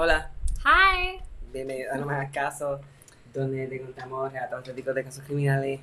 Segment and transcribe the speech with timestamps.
[0.00, 0.30] Hola,
[0.64, 1.18] Hi.
[1.52, 2.80] bienvenido a No Me Hagas Caso,
[3.34, 5.80] donde te contamos relatos auténticos de casos criminales.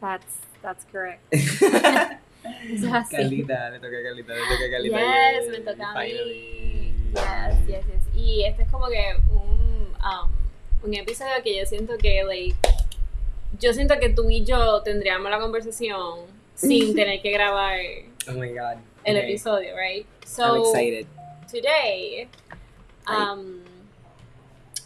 [0.00, 0.24] That's
[0.62, 1.20] that's correct.
[1.32, 3.16] Es así.
[3.16, 4.98] Carlita, le toca a Carlita, le toca a Carlita.
[4.98, 6.94] Yes, me toca a mí.
[7.12, 8.16] Yes, yes, yes.
[8.16, 10.30] Y este es como que un, um,
[10.84, 12.54] un episodio que yo siento que, like,
[13.58, 16.20] yo siento que tú y yo tendríamos la conversación
[16.54, 17.80] sin tener que grabar
[18.28, 18.76] Oh my god.
[19.02, 20.06] el Okay, episodio, right?
[20.22, 21.06] I'm So, excited.
[21.50, 22.28] today,
[23.08, 23.60] um,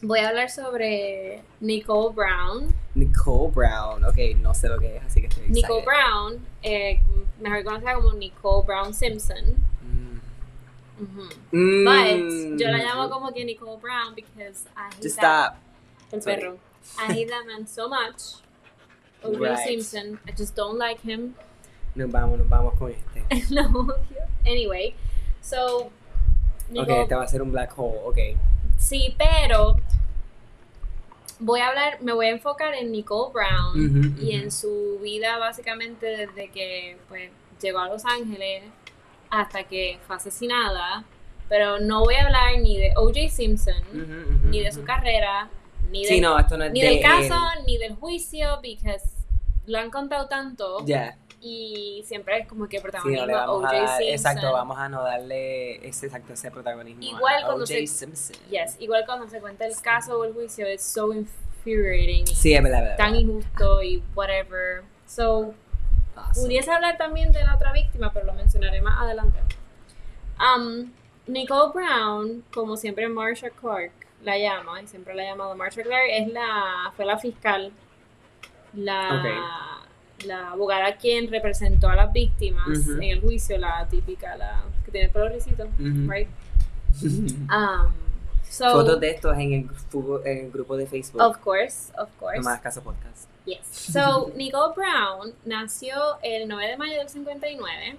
[0.02, 2.74] voy a hablar sobre Nicole Brown.
[2.94, 4.04] Nicole Brown.
[4.04, 5.62] Ok, no sé lo que es, así que estoy excited.
[5.62, 7.00] Nicole Brown, eh,
[7.40, 9.56] mejor conocida como Nicole Brown Simpson.
[9.82, 10.20] Mm.
[11.02, 11.28] Ujú.
[11.52, 11.84] Mm.
[11.84, 16.12] But yo la llamo como que Nicole Brown because I hate Just that, stop.
[16.12, 16.36] el Sorry.
[16.36, 16.58] perro.
[16.98, 18.34] I hate that man so much.
[19.24, 19.38] O.J.
[19.40, 19.58] Right.
[19.66, 21.34] Simpson, I just don't like him.
[21.96, 23.24] Nos vamos, nos vamos con este.
[23.56, 23.96] Odio.
[24.46, 24.94] Anyway,
[25.40, 25.90] so
[26.70, 28.18] Ok, Nicole, este va a ser un black hole, ok.
[28.78, 29.76] sí, pero
[31.40, 36.06] voy a hablar, me voy a enfocar en Nicole Brown y en su vida básicamente
[36.06, 38.62] desde que pues llegó a Los Ángeles
[39.30, 41.04] hasta que fue asesinada.
[41.48, 43.28] Pero no voy a hablar ni de O.J.
[43.28, 43.74] Simpson,
[44.50, 45.50] ni de su carrera,
[45.90, 47.64] ni, Sí, del, no, esto no es ni de del caso, él.
[47.66, 48.96] ni del juicio, porque
[49.66, 51.18] lo han contado tanto Ya.
[51.46, 54.08] Y siempre es como que Sí, protagonismo no le vamos a dar, Simpson.
[54.14, 57.02] exacto, vamos a no darle ese exacto ese protagonismo.
[57.02, 58.36] Igual a cuando se- Simpson.
[58.50, 62.62] Yes, igual cuando se cuenta el caso o el juicio, es so infuriating Sí, es
[62.62, 62.96] verdad, verdad.
[62.96, 64.82] tan injusto y whatever.
[65.06, 65.52] So,
[66.16, 66.46] Awesome.
[66.46, 69.38] Pudiese hablar también de la otra víctima, pero lo mencionaré más adelante.
[70.38, 70.92] Um,
[71.26, 73.90] Nicole Brown, como siempre Marsha Clark
[74.22, 77.72] la llama, y siempre la ha llamado Marsha Clark, es la, fue la fiscal,
[78.74, 79.73] la,
[80.26, 82.92] la abogada quien representó a las víctimas Ujú.
[82.92, 86.10] en el juicio, la típica, la que tiene el pelo rizito, Ujú.
[86.10, 86.28] right?
[87.50, 87.92] Um,
[88.48, 91.20] so, Fotos de estos en el, fu- en el grupo de Facebook.
[91.20, 92.38] of course, of course.
[92.38, 93.28] No más caso podcast.
[93.46, 93.58] Yes.
[93.66, 97.96] So, Nicole Brown nació el 9 de mayo del 59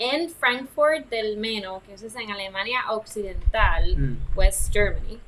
[0.00, 4.16] en Frankfurt del Meno, que eso es en Alemania Occidental, Mm.
[4.36, 5.18] West Germany.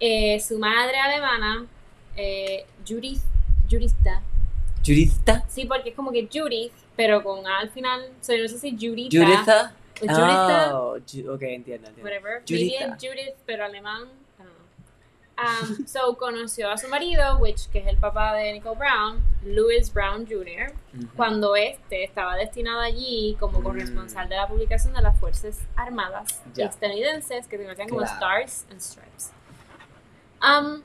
[0.00, 1.66] Eh, su madre alemana,
[2.16, 3.22] eh, Judith,
[5.48, 8.58] Sí, porque es como que Judith, pero con A al final, so, yo no sé
[8.58, 9.74] si Juditha, ¿Juditha?
[9.96, 12.02] o Juditha, Oh, Ju- ok, entiendo, entiendo.
[12.02, 12.84] whatever, Juditha.
[12.84, 14.04] es Judith, pero alemán,
[14.38, 15.76] I don't know.
[15.78, 19.92] Um, so conoció a su marido, which que es el papá de Nicole Brown, Louis
[19.92, 20.72] Brown Jr.,
[21.16, 23.62] cuando este estaba destinado allí como Mm.
[23.64, 26.66] corresponsal de la publicación de las Fuerzas Armadas Ya.
[26.66, 28.14] estadounidenses que se conocían como Claro.
[28.14, 29.32] Stars and Stripes.
[30.42, 30.82] Um,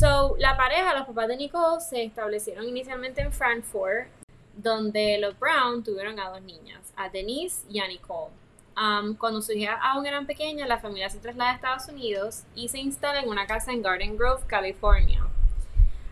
[0.00, 4.08] so, la pareja, los papás de Nicole, se establecieron inicialmente en Frankfurt,
[4.56, 8.32] donde los Brown tuvieron a dos niñas, a Denise y a Nicole.
[8.76, 12.68] Um, cuando sus hijas aún eran pequeñas, la familia se traslada a Estados Unidos y
[12.68, 15.26] se instala en una casa en Garden Grove, California.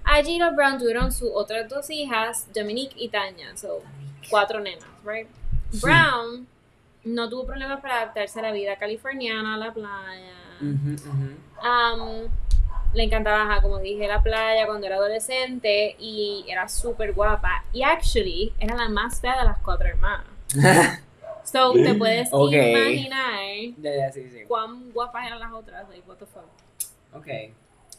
[0.04, 3.82] Allí los Brown tuvieron sus otras dos hijas, Dominique y Tanya, so
[4.28, 5.28] cuatro nenas, right?
[5.80, 6.46] Brown
[7.04, 10.34] no tuvo problemas para adaptarse a la vida californiana, a la playa.
[10.60, 12.28] Um,
[12.98, 17.64] le encantaba, ajá, como dije, la playa cuando era adolescente y era súper guapa.
[17.72, 20.26] Y actually, era la más fea de las cuatro hermanas.
[21.44, 22.52] So, te puedes Ok.
[22.52, 23.40] imaginar
[23.78, 24.40] ya, ya, sí, sí.
[24.46, 25.88] cuán guapas eran las otras.
[25.88, 26.44] Like, what the fuck.
[27.14, 27.26] Ok.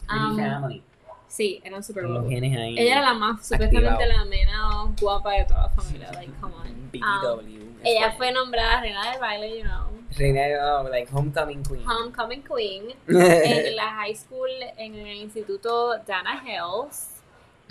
[0.07, 0.83] Um, family.
[1.27, 2.29] Sí, eran súper guapas.
[2.29, 6.11] Ella era la más, supuestamente la menos guapa de toda la familia.
[6.11, 6.91] Like, come on.
[6.91, 7.61] BBW.
[7.63, 9.87] Um, ella fue nombrada reina del baile, you know.
[10.17, 10.41] Reina,
[10.79, 11.85] oh, like homecoming queen.
[11.87, 12.93] Homecoming Queen.
[13.07, 17.15] en la high school, en el instituto Dana Hills.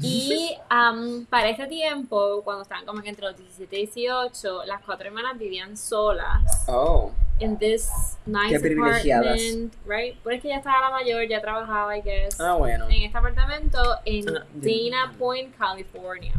[0.00, 5.08] Y um, para ese tiempo, cuando estaban como entre los 17 y 18, las cuatro
[5.08, 7.10] hermanas vivían solas oh.
[7.40, 7.90] en this
[8.24, 9.40] nice Qué privilegiadas.
[9.40, 10.16] apartment, right?
[10.22, 12.84] Pero es que ya estaba la mayor, ya trabajaba, I guess, Ah, bueno.
[12.88, 16.34] en este apartamento en Ah, Dana Point, California.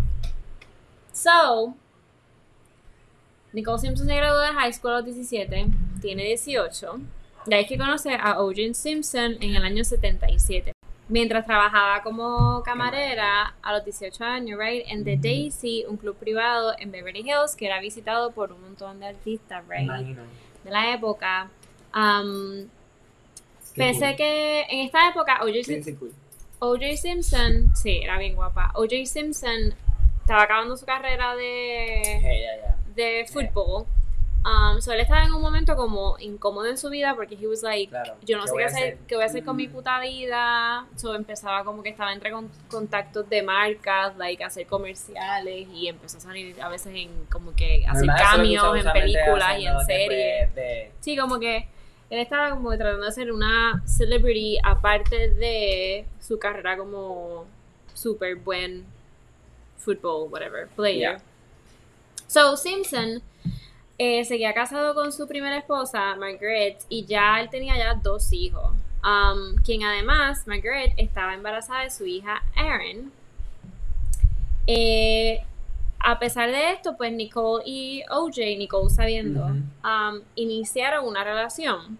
[1.12, 1.76] So,
[3.54, 5.68] Nicole Simpson se graduó de high school a los 17,
[6.02, 7.00] tiene 18.
[7.46, 8.74] De ahí es que conoce a O.J.
[8.74, 10.74] Simpson en el año 77.
[11.08, 14.84] Mientras trabajaba como camarera a los 18 años, right?
[14.88, 19.00] En The Daisy, un club privado en Beverly Hills que era visitado por un montón
[19.00, 19.84] de artistas, right?
[19.86, 20.22] Imagino.
[20.64, 21.50] De la época.
[21.96, 22.68] Um,
[23.76, 24.16] pensé cool.
[24.18, 25.64] que en esta época O.J.
[25.64, 26.14] Sim- cool.
[26.60, 26.98] O.J.
[26.98, 28.72] Simpson, sí, era bien guapa.
[28.76, 29.06] O.J.
[29.06, 29.74] Simpson
[30.20, 32.76] estaba acabando su carrera de, Hey, ya, ya.
[33.00, 33.86] De fútbol.
[34.46, 37.62] Um, so él estaba en un momento como incómodo en su vida porque he was
[37.62, 38.16] like, Claro.
[38.26, 39.72] yo no ¿Qué sé qué hacer, qué voy a hacer con mi Mm.
[39.72, 40.88] puta vida.
[40.96, 46.18] So empezaba como que estaba entre con- contactos de marcas, like hacer comerciales y empezó
[46.18, 50.56] a salir a veces en como que hacer cambios en películas y en series.
[50.56, 51.68] De- Sí, como que
[52.10, 57.46] él estaba como tratando de ser una celebrity aparte de su carrera como
[57.94, 58.86] super buen
[59.78, 60.98] football, whatever, player.
[61.18, 61.22] Yeah.
[62.30, 63.24] So, Simpson
[63.98, 68.72] eh, seguía casado con su primera esposa, Margaret, y ya él tenía ya dos hijos.
[69.04, 73.12] Um, quien además, Margaret, estaba embarazada de su hija Erin.
[74.68, 75.42] Eh,
[75.98, 81.98] a pesar de esto, pues Nicole y OJ, Nicole sabiendo, um, iniciaron una relación.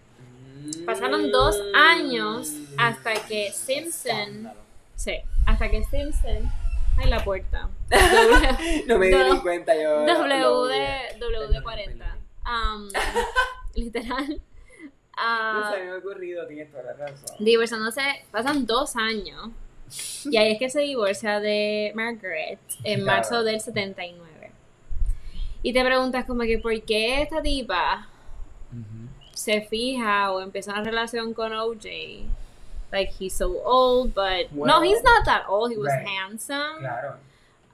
[0.86, 4.52] Pasaron dos años hasta que Simpson,
[4.94, 6.52] sí, hasta que Simpson,
[7.00, 7.68] ay la puerta,
[8.86, 10.04] no me di ni cuenta yo.
[10.06, 12.16] W de, W de 40,
[12.46, 12.88] um,
[13.74, 14.42] literal, No
[15.16, 17.36] ah, se me había ocurrido, tienes toda la razón.
[17.38, 19.50] divorciándose, pasan dos años,
[20.24, 23.16] y ahí es que se divorcia de Margaret en Claro.
[23.16, 24.52] marzo del 79.
[25.62, 28.08] Y te preguntas como que, ¿por qué esta tipa
[29.40, 31.86] se fija o empieza una relación con OJ.
[32.92, 35.70] Like he's so old, but no, he's not that old.
[35.70, 36.06] He was right.
[36.06, 36.80] handsome.
[36.80, 37.14] Claro.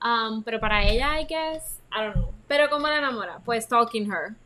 [0.02, 2.34] Um, pero para ella, I guess, I don't know.
[2.48, 4.36] Pero cómo la enamora, pues stalking her.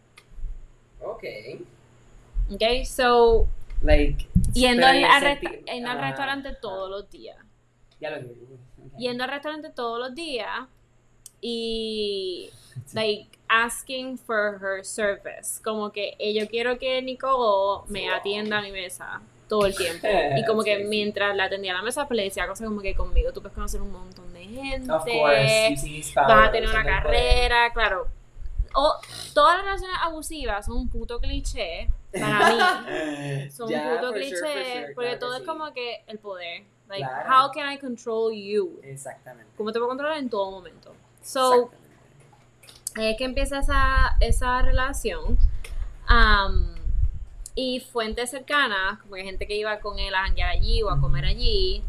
[1.02, 1.24] Ok.
[2.54, 3.48] Okay, so
[3.82, 4.26] Like.
[4.52, 7.36] yendo al, en resta- al ah, restaurante todos los días.
[8.00, 8.34] Ya lo dije.
[8.78, 8.98] ok.
[8.98, 10.66] Yendo al restaurante todos los días
[11.40, 12.50] y
[12.94, 15.60] like asking for her service.
[15.62, 19.20] Como que yo quiero que Nicole me atienda a mi mesa
[19.50, 20.06] todo el tiempo.
[20.36, 20.88] Y como que Sí, sí.
[20.88, 23.54] mientras la atendía a la mesa, pues le decía cosas como que conmigo tú puedes
[23.54, 24.90] conocer un montón de gente.
[24.90, 26.12] Of course.
[26.14, 28.08] vas a tener una carrera, claro.
[28.72, 28.94] O,
[29.34, 33.50] todas las relaciones abusivas son un puto cliché para mí.
[33.50, 35.46] Son Ya, un puto cliché sure, for sure, porque claro todo que es sí.
[35.46, 36.62] como que el poder.
[36.88, 37.28] Like, Claro.
[37.46, 38.80] how can I control you?
[38.82, 39.50] Exactamente.
[39.56, 40.94] ¿Cómo te puedo controlar en todo momento?
[41.22, 41.70] So,
[42.96, 45.36] es que empieza esa, esa relación.
[46.06, 46.69] Am,
[47.62, 50.98] y fuentes cercanas, como que gente que iba con él a janguear allí o a
[50.98, 51.82] comer allí,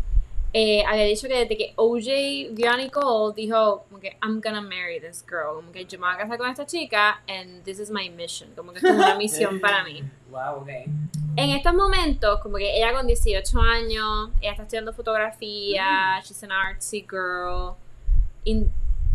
[0.54, 4.60] eh, había dicho que desde que OJ vio a Nicole, dijo como que I'm gonna
[4.62, 7.80] marry this girl, como que yo me voy a casar con esta chica and this
[7.80, 10.04] is my mission, como que es una misión para mí.
[10.32, 10.70] Wow, ok.
[11.38, 16.52] En estos momentos, como que ella con 18 años, ella está estudiando fotografía, she's an
[16.52, 17.76] artsy girl.
[18.46, 18.72] In-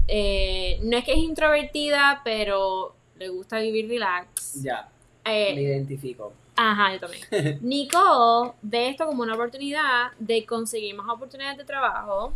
[0.08, 4.62] eh, no es que es introvertida, pero le gusta vivir relax.
[4.62, 4.88] Ya,
[5.24, 6.32] Eh, me identifico.
[6.56, 7.58] Ajá, yo también.
[7.62, 12.32] Nicole ve esto como una oportunidad de conseguir más oportunidades de trabajo.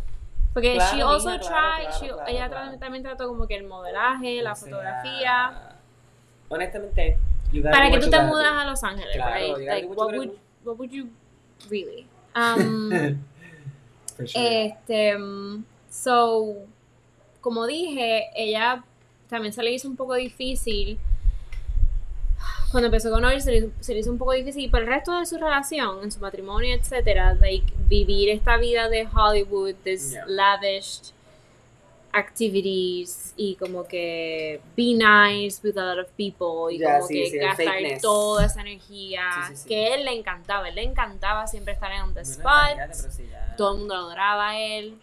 [0.53, 3.63] Porque Claro, she also claro, tried, claro, she- claro, ella también trató como que el
[3.63, 5.77] modelaje, la O sea, fotografía.
[6.49, 7.17] Honestamente,
[7.63, 9.57] Para que tú te mudas a Los Ángeles, right?
[9.67, 10.31] Like, what would,
[10.65, 11.07] what would you
[11.69, 12.07] really?
[12.33, 12.89] Um,
[14.25, 14.65] sure.
[14.65, 16.55] este, mm, so,
[17.41, 18.83] como dije, ella
[19.27, 20.97] también se le hizo un poco difícil.
[22.71, 24.89] Cuando empezó con Oil se le, hizo- se le hizo un poco difícil, pero el
[24.89, 30.11] resto de su relación, en su matrimonio, etcétera, like, vivir esta vida de Hollywood, this
[30.11, 30.25] Yeah.
[30.27, 31.11] lavish
[32.13, 37.13] activities y como que be nice with a lot of people y Ya, como sí,
[37.23, 39.23] que sí, gastar toda esa energía
[39.53, 43.71] Sí, que él le encantaba, él le encantaba siempre estar en Bueno, spot, pero todo
[43.73, 44.97] el mundo lo adoraba a él.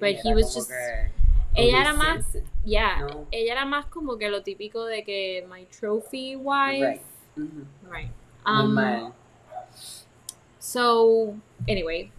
[0.00, 1.21] Era he was just- que-
[1.54, 2.24] Ella era más,
[3.00, 3.26] No.
[3.30, 7.00] ella era más como que lo típico de que my trophy wife,
[7.90, 8.10] Right.
[8.46, 9.12] Um.
[10.58, 11.34] So,
[11.68, 12.10] anyway.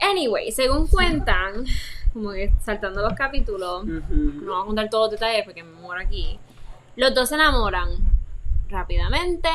[0.00, 1.64] Anyway, según cuentan,
[2.12, 4.00] como que saltando los capítulos, no
[4.52, 6.38] voy a contar todos los detalles porque me muero aquí.
[6.96, 7.90] Los dos se enamoran
[8.68, 9.48] rápidamente.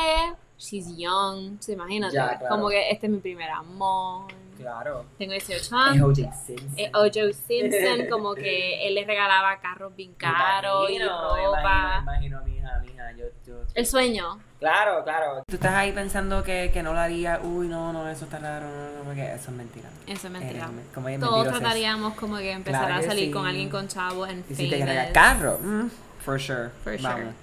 [0.58, 2.14] She's young, se imagínate.
[2.14, 2.54] Ya, claro.
[2.56, 4.26] Como que este es mi primer amor.
[4.62, 5.04] Claro.
[5.18, 6.02] Tengo 18 Es años.
[6.18, 6.32] O.J.
[6.32, 6.74] Simpson.
[6.78, 7.32] Eh, O.J.
[7.46, 12.00] Simpson, como que él le regalaba carros bien caros y ropa.
[12.00, 13.12] Me imagino, me imagino, mija, mija.
[13.12, 14.38] Yo, yo, El sueño.
[14.58, 15.42] Claro, claro.
[15.46, 17.40] Tú estás ahí pensando que, que no lo haría.
[17.42, 18.66] Uy, no, no, eso está raro.
[18.66, 19.88] No, no, porque eso es mentira.
[20.06, 20.68] Eso es mentira.
[20.72, 23.30] Eres- como Todos trataríamos como que empezar Claro a salir sí.
[23.32, 25.58] con alguien con chavo en Y si te carro.
[25.60, 25.88] mm,
[26.24, 26.70] for sure.
[26.84, 27.12] For sure.
[27.12, 27.34] Vamos.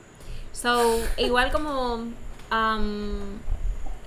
[0.53, 1.95] So, igual como
[2.51, 3.39] um,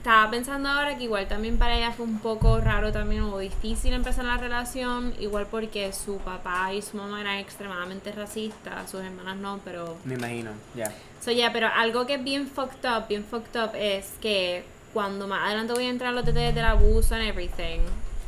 [0.02, 3.92] estaba pensando ahora que igual también para ella fue un poco raro también o difícil
[3.92, 9.36] empezar la relación, igual porque su papá y su mamá eran extremadamente racistas, sus hermanas
[9.36, 10.92] no, pero Me imagino, ya.
[11.24, 15.28] So, yeah, pero algo que es bien fucked up, bien fucked up es que cuando
[15.28, 17.78] más adelante voy a entrar a los detalles del abuso and everything,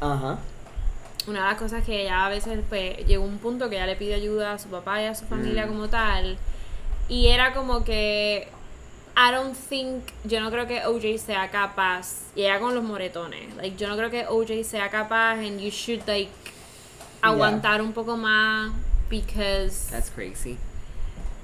[0.00, 0.38] Ajá.
[1.26, 3.96] una de las cosas que ella a veces pues, llegó un punto que ella le
[3.96, 5.68] pide ayuda a su papá y a su familia Mm.
[5.70, 6.38] como tal
[7.08, 8.46] y era como que
[9.16, 13.54] I don't think yo no creo que OJ sea capaz y ella con los moretones
[13.56, 16.30] like yo no creo que OJ sea capaz and you should like
[17.22, 18.72] aguantar un poco más
[19.08, 20.58] because That's crazy.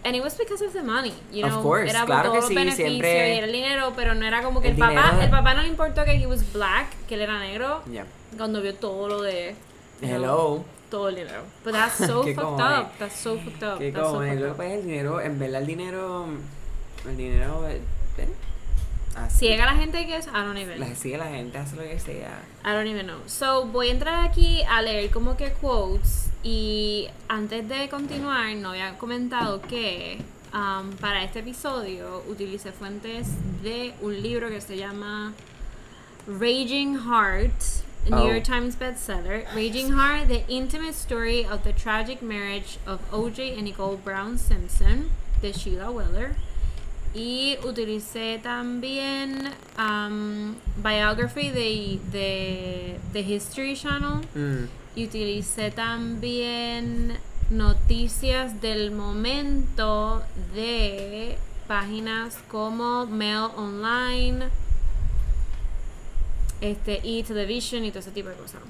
[0.02, 1.62] And it was because of the money, you Of know.
[1.62, 4.24] course, era por claro todos que los sí, siempre- y era el dinero, pero no
[4.26, 6.52] era como que el, El papá, dinero- el papá no le importó que he was
[6.54, 8.06] black, que él era negro, Ya.
[8.38, 9.54] cuando vio todo lo de
[10.00, 10.64] you know, Hello.
[10.90, 11.42] todo el dinero.
[11.62, 12.78] But that's so ¿Qué fucked cojones?
[12.80, 12.92] up.
[12.98, 13.78] That's so fucked up.
[13.78, 14.30] ¿Qué That's so cojones?
[14.30, 14.56] fucked Lo que up.
[14.56, 16.26] pasa es el dinero, en verdad el dinero,
[17.06, 17.66] el dinero,
[19.16, 19.38] así.
[19.38, 20.78] Ciega la gente que es, I don't even.
[20.80, 22.40] La sigue la gente, hace lo que sea.
[22.64, 23.20] I don't even know.
[23.26, 28.70] So, voy a entrar aquí a leer como que quotes y antes de continuar, no
[28.70, 30.22] había comentado que
[30.54, 33.28] um, para este episodio utilicé fuentes
[33.62, 35.32] de un libro que se llama
[36.26, 37.52] Raging Heart,
[38.06, 38.28] a New Oh.
[38.28, 39.44] York Times bestseller.
[39.54, 43.54] Raging Heart, The Intimate Story of the Tragic Marriage of O.J.
[43.56, 45.10] and Nicole Brown Simpson,
[45.42, 46.36] de Sheila Weller.
[47.12, 54.26] Y utilicé también um, biography de, de, de History Channel.
[54.34, 54.68] Mm.
[54.94, 57.16] Y utilicé también
[57.50, 60.22] noticias del momento
[60.54, 61.36] de
[61.66, 64.44] páginas como Mail Online,
[66.60, 68.60] este, y Television y todo ese tipo de cosas.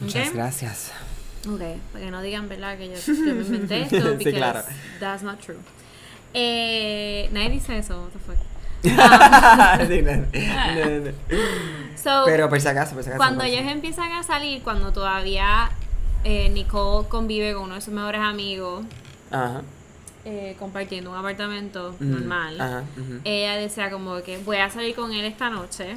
[0.00, 0.34] Muchas Ok.
[0.34, 0.92] gracias.
[1.48, 1.60] Ok,
[1.92, 2.76] para que no digan, ¿verdad?
[2.76, 4.62] Que yo, yo me inventé esto, Sí, because claro.
[5.00, 5.58] that's not true.
[6.34, 8.36] Eh, nadie dice eso, what the fuck.
[9.88, 11.12] Sí, no, no, no.
[11.96, 13.18] So, Pero por si acaso, por si acaso.
[13.18, 15.70] cuando ellos empiezan a salir, cuando todavía
[16.24, 18.84] eh, Nicole convive con uno de sus mejores amigos,
[19.30, 19.62] Ajá.
[20.24, 22.82] eh, compartiendo un apartamento Mm, normal, Ajá.
[23.24, 25.96] ella decía como que voy a salir con él esta noche.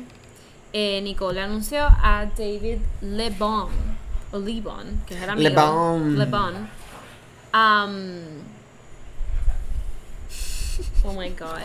[0.74, 3.70] Eh, Nicole le anunció a David LeBon,
[4.32, 5.50] o LeBon, que es el amigo.
[5.50, 6.18] LeBon.
[6.20, 6.56] LeBon.
[7.54, 8.59] Um,
[11.04, 11.62] oh my god.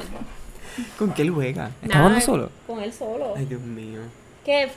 [0.99, 1.71] ¿Con qué él juega?
[1.83, 2.51] ¿Está jugando solo?
[2.67, 3.35] Con él solo.
[3.37, 4.01] Ay, Dios mío.
[4.45, 4.71] Que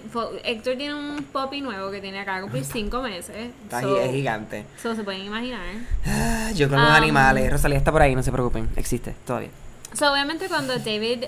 [0.46, 3.52] Héctor tiene un puppy nuevo que tiene acá cumplir 5 meses.
[3.64, 4.66] Está So, es gigante.
[4.82, 5.60] so se pueden imaginar.
[6.06, 7.52] Ah, Yo con los Um, animales.
[7.52, 8.70] Rosalía está por ahí, no se preocupen.
[8.78, 9.50] Existe, todavía.
[9.94, 11.24] So, obviamente cuando David,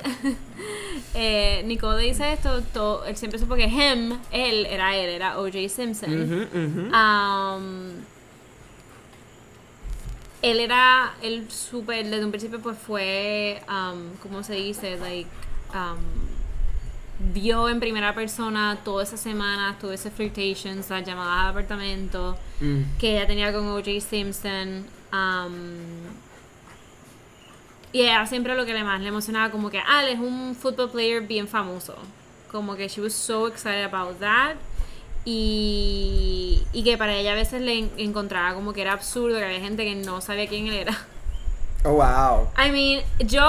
[1.15, 5.67] eh, Nicole dice esto, to- él siempre supo que him, él, era él, era O.J.
[5.69, 6.13] Simpson.
[6.24, 6.95] Ujú, ujú.
[6.95, 7.91] Um,
[10.41, 14.98] él era, él súper, desde un principio pues fue, um, ¿cómo se dice?
[14.98, 15.29] Like,
[15.74, 15.98] um,
[17.34, 22.98] vio en primera persona toda esa semana, todo ese flirtations, las llamadas al apartamento Mm.
[23.00, 24.00] que ella tenía con O.J.
[24.01, 24.86] Simpson.
[25.13, 25.53] um,
[27.91, 30.55] y ella siempre lo que le más le emocionaba como que, ah, él es un
[30.55, 31.96] football player bien famoso.
[32.51, 34.55] Como que she was so excited about that.
[35.26, 39.46] Y, y que para ella a veces le en- encontraba como que era absurdo, que
[39.46, 40.98] había gente que no sabía quién él era.
[41.84, 42.50] Oh, wow.
[42.58, 43.42] I mean, yo,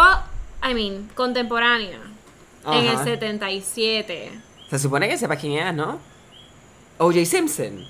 [0.62, 1.99] I mean, contemporánea,
[2.67, 3.05] en el Ajá.
[3.05, 4.31] 77.
[4.69, 5.99] Se supone que sepa quién es, ¿no?
[6.99, 7.25] O.J.
[7.25, 7.85] Simpson.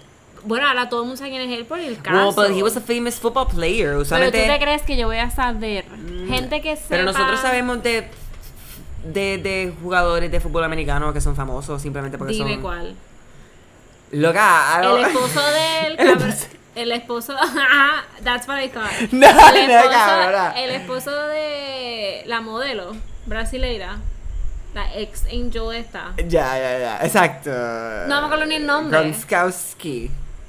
[0.45, 2.17] Bueno, ahora todo el mundo sabe quién es él por el caso.
[2.41, 3.89] Well, but he was a famous football player.
[3.89, 4.47] Pero tú Usualmente.
[4.47, 5.85] te crees que yo voy a saber.
[6.29, 6.87] Gente que sepa...
[6.89, 8.09] Pero nosotros sabemos de,
[9.05, 12.63] de, de jugadores de fútbol americano que son famosos simplemente porque Dime son.
[12.63, 12.97] cuál.
[14.13, 15.99] Loca, El esposo del...
[16.01, 17.37] El esposo- El esposo...
[17.37, 18.91] Ajá, that's what I thought.
[19.13, 20.53] No, el, no, esposo, cabrona.
[20.63, 22.93] el esposo de la modelo
[23.27, 23.99] brasileira.
[24.75, 26.13] La ex angel esta.
[26.17, 26.99] Ya, ya, ya.
[27.05, 27.51] Exacto.
[27.51, 29.01] No me acuerdo ni el nombre.
[29.01, 30.09] Gronkowski.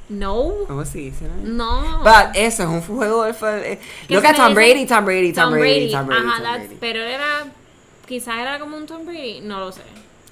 [0.10, 0.52] No.
[0.68, 1.82] ¿Cómo se dice, no?
[1.82, 2.00] No.
[2.04, 4.86] But eso es un juego de eh, ¿Qué Loca, se Tom Brady?
[4.86, 6.22] Tom Brady, Tom Brady, Tom Brady.
[6.28, 6.78] Ajá, Tom Brady.
[6.80, 7.46] pero era...
[8.08, 9.42] Quizás era como un Tom Brady.
[9.42, 9.82] No lo sé.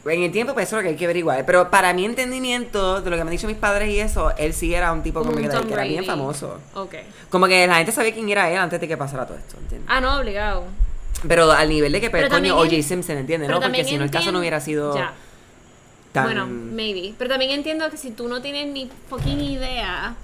[0.06, 1.46] En el tiempo, pues eso es lo que hay que averiguar.
[1.46, 4.54] Pero para mi entendimiento, de lo que me han dicho mis padres y eso, él
[4.54, 6.60] sí era un tipo Como que, era bien famoso.
[6.74, 6.96] Ok.
[7.30, 9.90] Como que la gente sabía quién era él antes de que pasara todo esto, ¿entiendes?
[9.92, 10.64] Ah, no, obligado.
[11.28, 12.82] Pero al nivel de que, pues, Pero coño, O.J.
[12.82, 13.50] Simpson, ¿entiendes?
[13.50, 13.60] ¿no?
[13.60, 15.14] Porque si no, el caso no hubiera sido Ya.
[16.14, 16.24] tan...
[16.24, 17.14] Bueno, maybe.
[17.18, 20.16] Pero también entiendo que si tú no tienes ni fucking idea,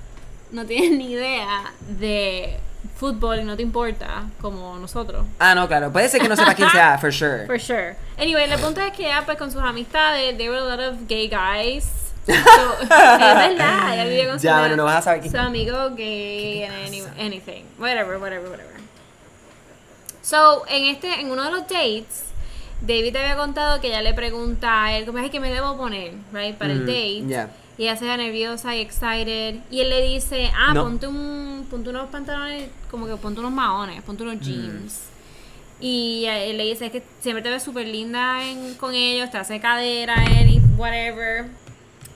[0.51, 2.58] no tienes ni idea de
[2.95, 5.25] fútbol y no te importa, como nosotros.
[5.39, 5.91] Ah, no, claro.
[5.91, 7.45] Puede ser que no sepa quién sea, for sure.
[7.45, 7.95] For sure.
[8.17, 11.07] Anyway, el punto es que ella, pues con sus amistades, there were a lot of
[11.07, 11.87] gay guys.
[12.25, 12.33] So,
[12.81, 15.31] es verdad, ella vive con su, Ya, bueno, no vas a saber quién.
[15.31, 17.63] su amigo gay and any- anything.
[17.77, 18.73] Whatever, whatever, whatever.
[20.21, 22.23] So, en este, en uno de los dates,
[22.81, 25.77] David te había contado que ella le pregunta a él, como es que me debo
[25.77, 27.23] poner, right, para el Mm, date.
[27.27, 27.49] ya.
[27.77, 29.55] Y ella se ve nerviosa y excited.
[29.70, 30.84] Y él le dice, ah, No.
[30.84, 34.27] ponte un, ponte unos pantalones, como que ponte unos maones, ponte Mm.
[34.29, 35.01] unos jeans.
[35.82, 39.38] Y él le dice, es que siempre te ves súper linda en- con ellos, te
[39.38, 41.48] hace cadera, any, whatever.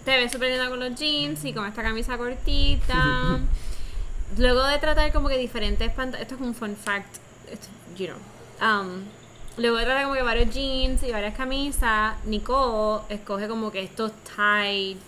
[0.05, 3.39] Te ves súper linda con los jeans y con esta camisa cortita.
[4.37, 7.17] Luego de tratar como que diferentes pantalones, esto es un fun fact,
[7.51, 8.17] esto, you know.
[8.61, 9.03] Um,
[9.57, 14.11] luego de tratar como que varios jeans y varias camisas, Nicole escoge como que estos
[14.35, 14.99] tight,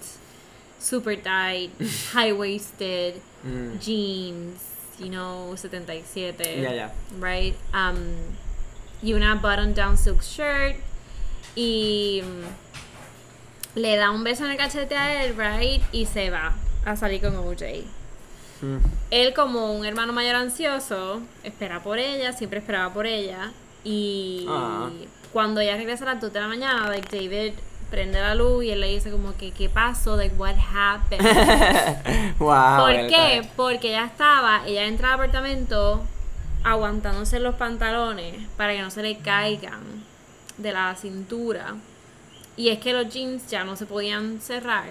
[0.82, 1.70] super tight,
[2.14, 3.80] high waisted Mm.
[3.80, 4.62] jeans,
[5.00, 6.62] you know, 77.
[6.62, 6.92] Ya, ya.
[7.20, 7.56] Right?
[7.74, 7.98] Um,
[9.02, 10.76] y una button down silk shirt.
[11.56, 15.82] Y mm, le da un beso en el cachete a él, right?
[15.92, 16.54] Y se va
[16.86, 17.84] a salir con OJ.
[18.62, 18.78] Mm.
[19.10, 23.52] Él como un hermano mayor ansioso, espera por ella, siempre esperaba por ella.
[23.84, 24.90] Y Ah.
[25.34, 27.54] cuando ella regresa a las 2 de la mañana, like David
[27.92, 31.22] prende la luz y él le dice como que qué pasó, like what happened.
[32.40, 32.78] wow.
[32.78, 33.48] ¿Por qué?
[33.56, 36.02] Porque ella estaba, ella entra al apartamento
[36.64, 39.82] aguantándose los pantalones para que no se le caigan
[40.58, 41.76] de la cintura.
[42.56, 44.90] Y es que los jeans ya no se podían cerrar.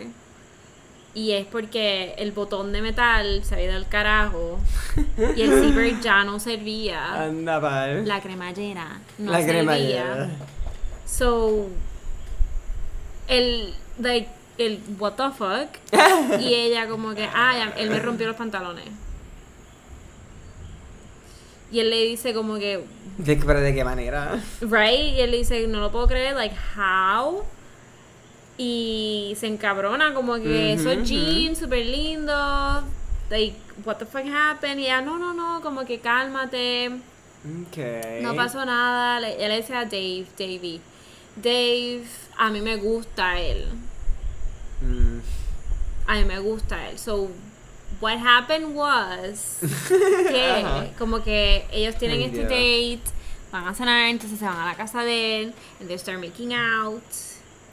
[1.13, 4.59] Y es porque el botón de metal se había ido al carajo.
[5.37, 7.25] Y el zipper ya no servía.
[7.25, 7.87] Anda.
[8.05, 9.53] La cremallera no La servía.
[9.55, 10.31] cremallera.
[11.07, 11.69] So,
[13.31, 15.79] el, like, el what the fuck.
[16.41, 18.89] y ella como que, ah, ya, él me rompió los pantalones.
[21.73, 22.85] Y él le dice como que,
[23.19, 24.41] ¿De, ¿Pero de qué manera?
[24.61, 25.15] right?
[25.17, 27.45] Y él le dice, no lo puedo creer, like, how?
[28.59, 32.85] Y se encabrona como que esos jeans súper lindos.
[33.31, 34.81] Like, what the fuck happened?
[34.81, 36.89] Y ella, no, no, no, como que cálmate.
[36.89, 37.79] Ok.
[38.21, 39.27] No pasó nada.
[39.27, 40.81] Él le decía a Dave, Davey.
[41.37, 42.05] Dave,
[42.41, 43.67] a mí me gusta él.
[44.83, 45.21] Mm.
[46.07, 46.99] A mí me gusta él.
[46.99, 47.29] So,
[48.01, 50.89] what happened was que Ajá.
[50.99, 53.03] como que ellos tienen este date,
[53.53, 56.55] van a cenar, entonces se van a la casa de él, and they start making
[56.55, 57.03] out.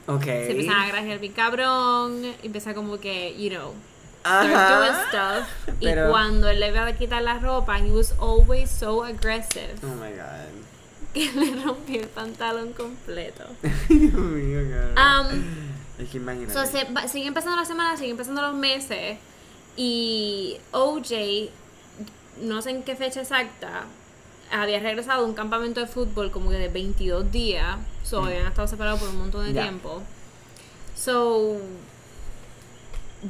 [0.06, 0.24] Ok.
[0.24, 3.72] Se empiezan a grajear bien cabrón, empieza como que, you know,
[4.20, 5.08] start doing Ajá.
[5.44, 5.76] stuff.
[5.80, 9.74] Pero- Y cuando él le iba a quitar la ropa, he was always so aggressive
[9.82, 10.48] Oh my god.
[11.14, 13.44] que le rompió el pantalón completo.
[13.88, 14.60] Dios mío,
[14.94, 15.36] cabrón.
[15.36, 16.52] Um, es que imagínate.
[16.52, 19.18] So, se, va- siguen pasando las semanas, siguen pasando los meses.
[19.76, 21.50] Y OJ,
[22.42, 23.84] no sé en qué fecha exacta,
[24.50, 27.76] había regresado de un campamento de fútbol como que de 22 días.
[28.04, 30.02] So, habían estado separados por un montón de tiempo.
[30.96, 31.58] So,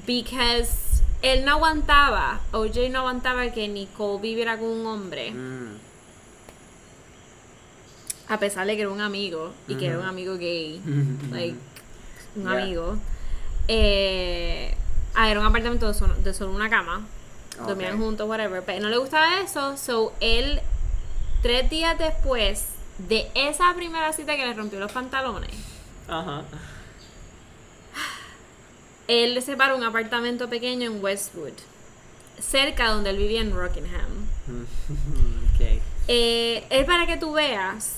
[0.06, 5.76] because él no aguantaba, OJ no aguantaba que Nicole viviera con un hombre, Mm.
[8.28, 10.80] A pesar de que era un amigo y que era un amigo gay.
[11.30, 11.56] like
[12.36, 12.96] un amigo.
[13.68, 14.74] Eh,
[15.14, 17.06] ah, era un apartamento de solo, de solo una cama.
[17.66, 18.62] Dormían juntos, whatever.
[18.64, 19.76] Pero no le gustaba eso.
[19.76, 20.60] So él,
[21.42, 22.66] tres días después
[22.98, 25.50] de esa primera cita que le rompió los pantalones,
[26.08, 26.42] Ajá.
[29.06, 31.52] él le separó un apartamento pequeño en Westwood,
[32.40, 34.26] cerca donde él vivía en Rockingham.
[36.10, 37.96] Eh, es para que tú veas,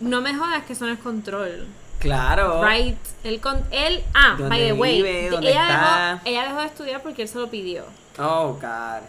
[0.00, 1.66] no me jodas que eso no es control.
[1.98, 2.62] Claro.
[2.64, 2.96] Right.
[3.24, 6.12] Él, con, él ah, ¿Dónde by the way, ella, está?
[6.14, 7.84] dejó, ella dejó de estudiar porque él se lo pidió.
[8.18, 9.02] Oh, God.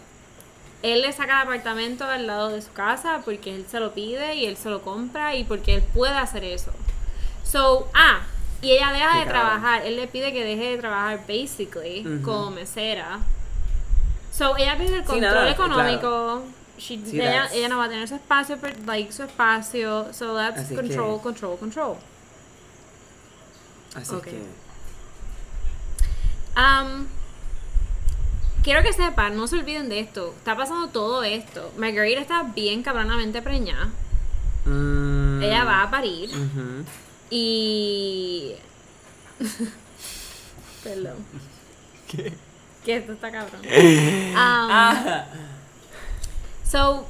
[0.82, 4.34] Él le saca el apartamento al lado de su casa porque él se lo pide
[4.36, 6.72] y él se lo compra y porque él puede hacer eso.
[7.44, 8.20] So, ah,
[8.62, 9.42] y ella deja Qué de cabrón.
[9.42, 9.86] trabajar.
[9.86, 13.20] Él le pide que deje de trabajar, basically, como mesera.
[14.32, 16.42] So, ella pierde el Sí, control nada, económico.
[16.80, 20.12] She- Sí, ella, no va a tener su espacio, per- like su espacio.
[20.12, 21.96] So, that's Así control, que- control, control.
[23.94, 24.24] Así Ok.
[24.24, 24.42] que.
[26.56, 27.06] Um,
[28.62, 30.34] quiero que sepan, no se olviden de esto.
[30.38, 31.72] Está pasando todo esto.
[31.76, 33.88] Marguerite está bien cabronamente preñada.
[34.64, 36.30] mm, Ella va a parir.
[37.30, 38.54] Y.
[40.84, 41.16] Perdón.
[42.08, 42.32] ¿Qué?
[42.84, 43.60] Que esto está cabrón.
[44.30, 45.26] Um, Ah.
[46.70, 47.06] So,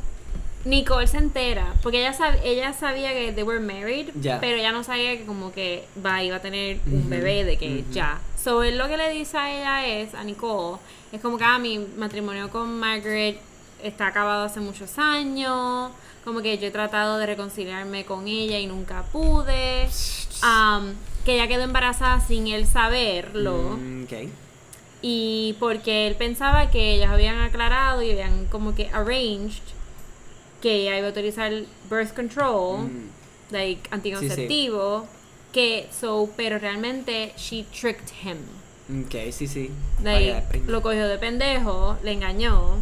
[0.65, 1.75] Nicole se entera.
[1.83, 4.09] Porque ella, sab- ella sabía que they were married.
[4.41, 7.85] Pero ella no sabía que, como que va, iba a tener un bebé, de que
[7.91, 8.21] ya.
[8.43, 10.79] So, él lo que le dice a ella es, a Nicole,
[11.13, 13.39] es como que ah, mi matrimonio con Margaret
[13.83, 15.91] está acabado hace muchos años.
[16.25, 19.89] Como que yo he tratado de reconciliarme con ella y nunca pude.
[20.43, 20.93] Um,
[21.25, 23.77] que ella quedó embarazada sin él saberlo.
[23.79, 24.05] Mm.
[25.03, 29.63] Y porque él pensaba que ellos habían aclarado y habían como que arranged
[30.61, 31.51] que ella iba a utilizar
[31.89, 33.09] birth control, Mm,
[33.51, 35.07] like anticonceptivo,
[35.53, 38.37] que so, pero realmente she tricked him.
[39.07, 39.71] ok, sí, sí.
[40.03, 42.77] Like, lo cogió de pendejo, le engañó.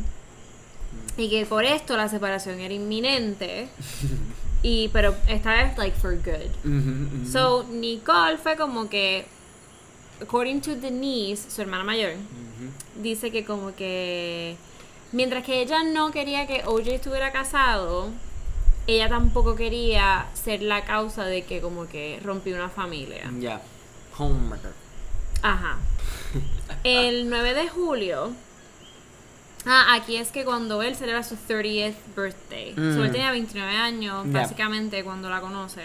[1.16, 3.68] Y que por esto la separación era inminente.
[4.62, 6.50] y pero esta vez like for good.
[7.31, 9.26] So, Nicole fue como que,
[10.20, 12.12] according to Denise, su hermana mayor,
[12.96, 14.57] dice que como que,
[15.12, 18.09] mientras que ella no quería que OJ estuviera casado,
[18.87, 23.31] ella tampoco quería ser la causa de que como que rompió una familia.
[23.38, 23.61] Ya.
[24.16, 24.72] Homemaker.
[25.42, 25.78] Ajá.
[26.85, 28.33] El 9 de julio,
[29.66, 32.72] Ah, aquí es que cuando él celebra su 30th birthday.
[32.74, 32.94] Mm.
[32.94, 34.40] So, él tenía 29 años, Yeah.
[34.40, 35.83] básicamente, cuando la conoce.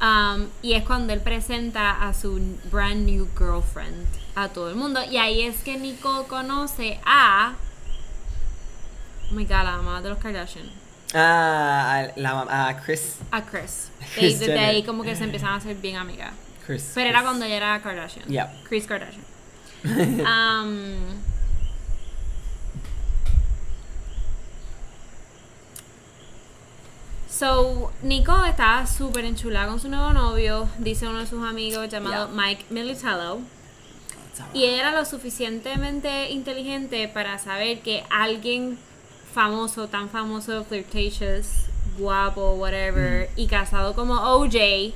[0.00, 4.06] Um, y es cuando él presenta a su brand new girlfriend
[4.36, 5.00] a todo el mundo.
[5.10, 7.54] Y ahí es que Nicole conoce a.
[9.30, 10.70] Oh my god, la mamá de los Kardashian.
[11.14, 13.16] Ah, a la a Chris.
[13.30, 13.90] A Chris.
[14.20, 16.32] Y desde ahí como que se empezaron a hacer bien amigas.
[16.64, 16.92] Chris.
[16.94, 17.28] Pero era Chris.
[17.28, 18.28] cuando ella era Kardashian.
[18.28, 18.52] Yeah.
[18.68, 19.24] Chris Kardashian.
[19.84, 21.22] Um,
[27.38, 32.26] so, Nico estaba súper enchulada con su nuevo novio, dice uno de sus amigos llamado
[32.28, 32.34] Yeah.
[32.46, 33.38] Mike Militello.
[34.54, 38.78] Y ella era lo suficientemente inteligente para saber que alguien
[39.34, 41.66] famoso, tan famoso, flirtatious,
[41.98, 44.92] guapo, whatever, y casado como OJ,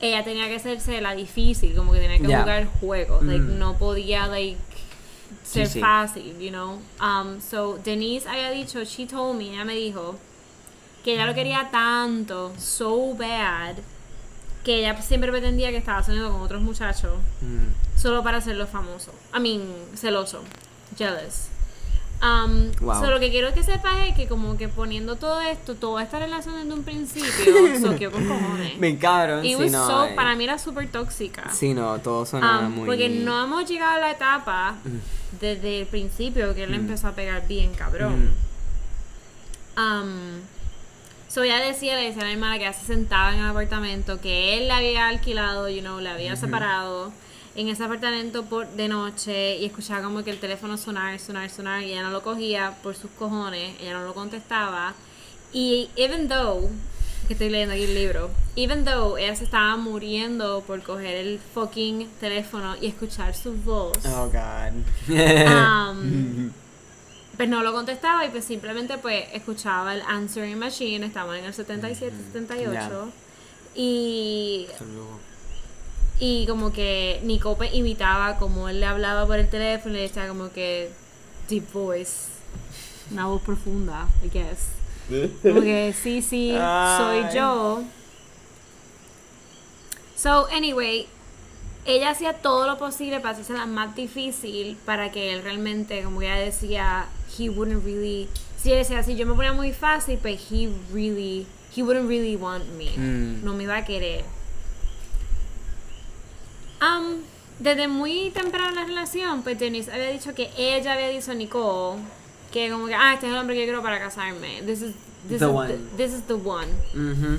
[0.00, 3.58] ella tenía que hacerse la difícil, como que tenía que jugar juegos, like Mm.
[3.58, 4.58] no podía like
[5.44, 5.80] ser sí.
[5.80, 6.80] fácil, you know.
[7.00, 10.16] Um, so Denise había dicho, she told me, ella me dijo
[11.04, 13.76] que ella lo quería tanto, so bad,
[14.64, 17.12] que ella siempre pretendía que estaba saliendo con otros muchachos
[17.42, 17.98] Mm.
[18.00, 19.12] solo para hacerlo famoso.
[19.36, 19.62] I mean,
[19.94, 20.42] celoso,
[20.96, 21.48] jealous.
[22.22, 23.00] Um, Wow.
[23.02, 26.18] so lo que quiero que sepas es que como que poniendo todo esto, toda esta
[26.18, 27.30] relación desde un principio,
[27.82, 28.78] soqueó con cojones.
[28.78, 29.86] Me cabrón, It sí, no.
[29.86, 30.12] so- eh.
[30.16, 31.50] para mí era súper tóxica.
[31.52, 32.86] Sí, no, todo suena Um, muy...
[32.86, 34.76] Porque no hemos llegado a la etapa
[35.38, 36.74] desde el principio que él Mm.
[36.74, 38.30] empezó a pegar bien cabrón.
[39.76, 40.40] Um,
[41.34, 44.20] so ella decía, le decía a la hermana que ella se sentaba en el apartamento,
[44.20, 47.12] que él le había alquilado, you know, le había separado
[47.56, 51.82] en ese apartamento por de noche y escuchaba como que el teléfono sonar, sonar, sonar
[51.82, 54.94] y ella no lo cogía por sus cojones, ella no lo contestaba.
[55.52, 56.70] Y even though,
[57.26, 61.40] que estoy leyendo aquí el libro, even though ella se estaba muriendo por coger el
[61.52, 63.98] fucking teléfono y escuchar su voz.
[64.06, 64.72] Oh, God.
[65.08, 66.52] Um,
[67.36, 71.54] pues no lo contestaba y pues simplemente pues escuchaba el answering machine, estaba en el
[71.54, 73.12] 77, 78
[73.74, 74.66] y,
[76.20, 80.28] y como que Nico pues imitaba como él le hablaba por el teléfono y decía
[80.28, 80.90] como que
[81.48, 82.28] deep voice,
[83.10, 84.68] una voz profunda, I guess.
[85.42, 86.56] Como que sí, sí,
[86.96, 87.82] soy yo.
[90.16, 91.06] So, anyway,
[91.84, 96.36] ella hacía todo lo posible para hacerla más difícil para que él realmente, como ella
[96.36, 97.06] decía,
[97.38, 98.28] he wouldn't really.
[98.56, 102.36] Si ella decía, si yo me ponía muy fácil, pues he really, he wouldn't really
[102.36, 102.90] want me.
[102.96, 103.44] Mm.
[103.44, 104.24] No me iba a querer.
[106.80, 107.22] Um,
[107.58, 111.34] desde muy temprano en la relación, pues Denise había dicho que ella había dicho a
[111.34, 112.00] Nicole
[112.52, 114.62] que como que, ah, este es el hombre que yo quiero para casarme.
[114.62, 114.94] This is,
[115.28, 115.68] this The is one.
[115.68, 116.68] The, this is the one.
[116.94, 117.38] Ujú.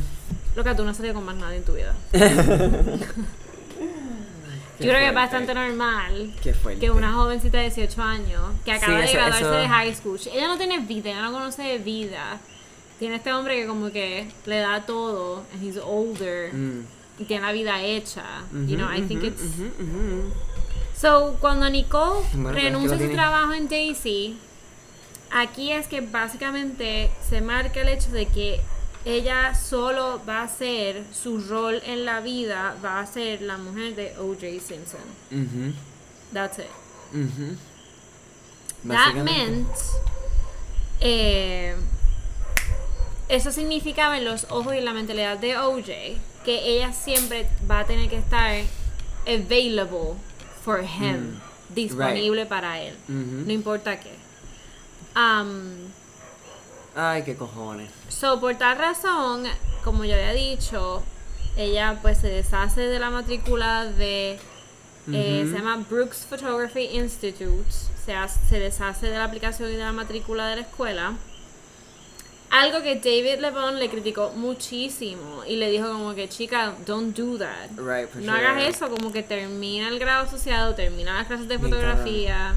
[0.56, 1.96] Loca, tú no has salido con más nadie en tu vida.
[4.80, 6.34] Yo creo que es bastante normal
[6.80, 9.96] que una jovencita de 18 años que acaba Sí, de eso- graduarse eso- de high
[9.96, 12.40] school, ella no tiene vida, ella no conoce de vida.
[13.00, 16.86] Tiene este hombre que como que le da todo, and he's older, Mm.
[17.20, 18.24] y tiene la vida hecha.
[18.52, 19.42] you know, I think it's...
[20.98, 24.38] So, cuando Nicole Bueno, renuncia a su trabajo en Daisy,
[25.32, 28.62] aquí es que básicamente se marca el hecho de que
[29.06, 33.96] ella solo va a ser, su rol en la vida va a ser la mujer
[33.96, 34.60] de O.J.
[34.66, 35.02] Simpson.
[35.32, 35.74] Ujú,
[36.34, 36.66] That's it.
[37.14, 37.56] ujú.
[38.88, 39.32] That Básicamente.
[39.42, 39.68] meant.
[41.02, 41.76] eh,
[43.30, 45.86] eso significaba en los ojos y la mentalidad de OJ
[46.44, 48.62] que ella siempre va a tener que estar
[49.26, 50.14] available
[50.64, 51.40] for him,
[51.70, 53.44] disponible para él, Ujú.
[53.48, 54.12] no importa qué.
[55.16, 55.90] Um,
[56.96, 57.90] Ay, qué cojones.
[58.10, 59.44] So, por tal razón,
[59.84, 61.04] como yo había dicho,
[61.58, 64.40] ella pues se deshace de la matrícula de,
[65.12, 67.66] eh, se llama Brooks Photography Institute,
[68.06, 71.14] se, hace- se deshace de la aplicación y de la matrícula de la escuela.
[72.52, 77.38] Algo que David LeBron le criticó muchísimo y le dijo como que, chica, don't do
[77.38, 77.72] that.
[77.78, 78.46] Right, no sure.
[78.48, 82.54] hagas eso, como que termina el grado asociado, termina las clases de fotografía.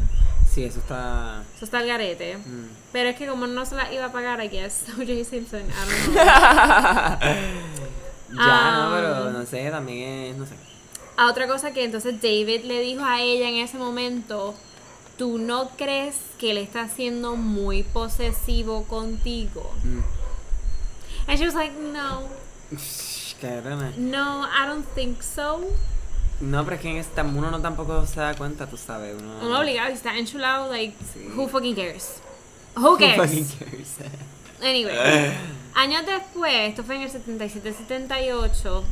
[0.59, 1.45] Sí, eso está...
[1.55, 2.37] Eso está el garete.
[2.37, 2.69] mm.
[2.91, 5.25] Pero es que como no se la iba a pagar, I guess, O.J.
[5.25, 6.25] Simpson, I don't know.
[8.31, 10.55] Ya, no, Um, pero no sé, también es, no sé.
[11.17, 14.55] A otra cosa que entonces David le dijo a ella en ese momento,
[15.17, 19.73] ¿tú no crees que él está siendo muy posesivo contigo?
[19.85, 20.01] Mm.
[21.31, 22.29] And she was like, no,
[23.97, 25.61] no, I don't think so.
[26.41, 29.17] No, pero es que en esta uno no tampoco se da cuenta, tú sabes.
[29.21, 31.29] Uno, Uno obligado, está enchulado, like, Sí.
[31.37, 32.21] who fucking cares?
[32.77, 33.17] Who Who cares?
[33.17, 33.89] fucking cares?
[34.61, 34.93] Anyway,
[35.75, 38.83] años después, esto fue en el 77-78,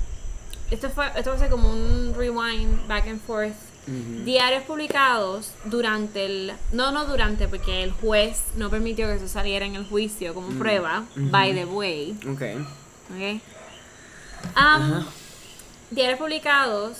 [0.70, 3.52] esto fue, esto ser como un rewind, back and forth.
[4.24, 6.52] diarios publicados durante el...
[6.72, 10.48] No, no durante, porque el juez no permitió que eso saliera en el juicio como
[10.58, 12.16] prueba, by the way.
[12.28, 12.42] Ok.
[13.10, 13.40] ¿ok?
[14.54, 15.04] Am,
[15.90, 16.96] diarios publicados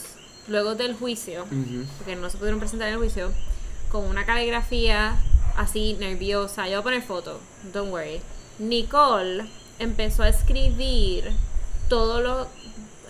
[0.48, 1.46] luego del juicio,
[1.98, 3.32] porque no se pudieron presentar en el juicio,
[3.90, 5.16] con una caligrafía
[5.56, 6.66] así nerviosa.
[6.66, 7.40] Yo voy a poner foto,
[7.72, 8.20] don't worry.
[8.59, 9.44] Nicole
[9.78, 11.30] empezó a escribir
[11.88, 12.48] todos los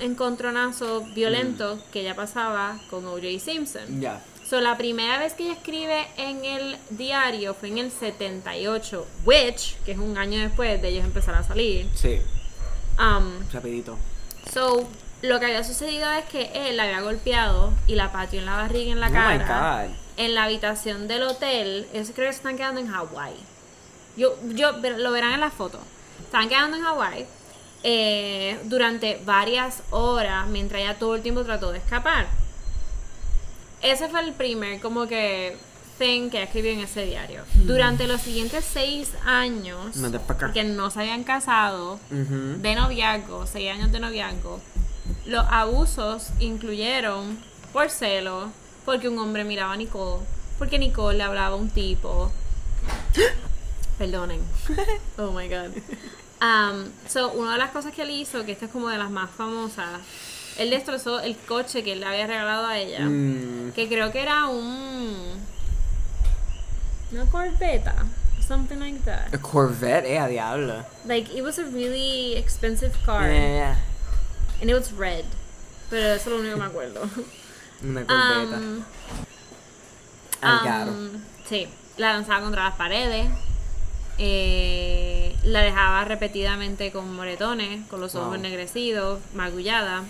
[0.00, 3.38] encontronazos violentos que ella pasaba con O.J.
[3.40, 4.00] Simpson.
[4.00, 4.22] Ya.
[4.48, 9.76] So, la primera vez que ella escribe en el diario fue en el 78, which,
[9.84, 11.88] que es un año después de ellos empezar a salir.
[11.94, 12.20] Sí.
[12.98, 13.98] Um, Rapidito.
[14.52, 14.88] So,
[15.22, 18.56] lo que había sucedido es que él la había golpeado y la pateó en la
[18.56, 19.84] barriga y en la Oh cara.
[19.84, 19.96] my god.
[20.18, 21.86] En la habitación del hotel.
[21.92, 23.34] Ellos creo que se están quedando en Hawái.
[24.16, 25.78] Yo, yo, lo verán en la foto.
[26.22, 27.26] Estaban quedando en Hawái
[27.82, 32.26] eh, durante varias horas mientras ella todo el tiempo trató de escapar.
[33.82, 35.56] Ese fue el primer, como que,
[35.98, 37.42] thing que escribió en ese diario.
[37.54, 40.52] Durante los siguientes seis años, Motherfucker.
[40.52, 44.60] que no se habían casado, de noviazgo, seis años de noviazgo,
[45.26, 47.38] los abusos incluyeron
[47.72, 48.50] por celo,
[48.84, 50.24] porque un hombre miraba a Nicole,
[50.58, 52.30] porque Nicole le hablaba a un tipo.
[53.98, 54.40] Perdonen.
[55.18, 55.70] Oh my god.
[56.42, 59.10] Um, so, una de las cosas que él hizo, que esta es como de las
[59.10, 60.00] más famosas,
[60.58, 63.72] él destrozó el coche que él le había regalado a ella, Mm.
[63.72, 65.16] que creo que era un.
[67.12, 67.90] Una Corvette,
[68.46, 69.32] something like that.
[69.34, 70.84] A Corvette, eh, a diablo.
[71.06, 73.30] Like, it was a really expensive car.
[73.30, 73.76] Yeah, yeah,
[74.60, 75.24] And it was red.
[75.90, 77.02] Pero eso es lo único que me acuerdo.
[77.82, 78.54] Una Corvette.
[78.56, 78.84] Um,
[80.88, 81.20] um.
[81.48, 83.26] Sí, la lanzaba contra las paredes.
[84.18, 88.34] eh, la dejaba repetidamente con moretones, con los ojos Wow.
[88.36, 90.04] ennegrecidos, magullada.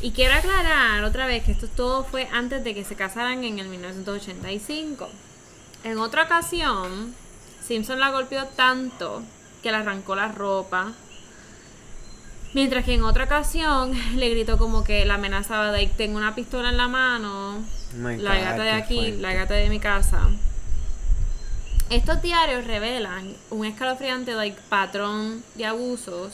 [0.00, 3.58] Y quiero aclarar otra vez que esto todo fue antes de que se casaran en
[3.58, 5.08] el 1985.
[5.84, 7.14] En otra ocasión,
[7.66, 9.22] Simpson la golpeó tanto
[9.62, 10.92] que le arrancó la ropa.
[12.54, 16.68] Mientras que en otra ocasión le gritó como que la amenazaba de tengo una pistola
[16.70, 17.62] en la mano,
[17.94, 19.16] God, lárgate de aquí, fuerte.
[19.18, 20.28] lárgate de mi casa.
[21.90, 26.32] Estos diarios revelan un escalofriante like, patrón de abusos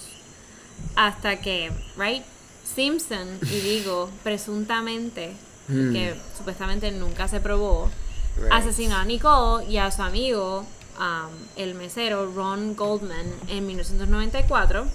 [0.95, 2.23] hasta que, right,
[2.65, 5.35] Simpson, y digo presuntamente,
[5.71, 5.93] Hmm.
[5.93, 7.91] que supuestamente nunca se probó,
[8.39, 8.53] Right.
[8.53, 10.61] asesinó a Nicole y a su amigo,
[10.99, 14.87] um, el mesero Ron Goldman, en 1994.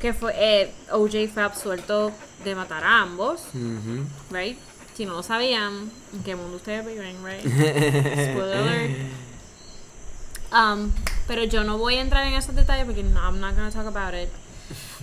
[0.00, 2.12] Que fue, eh, OJ fue absuelto
[2.44, 4.04] de matar a ambos, Ujú.
[4.30, 4.56] right?
[4.94, 7.42] Si no lo sabían, ¿en qué mundo ustedes viven, right?
[7.42, 8.96] Spoiler alert.
[10.50, 10.92] Um,
[11.26, 13.86] pero yo no voy a entrar en esos detalles porque no, I'm not gonna talk
[13.86, 14.28] about it.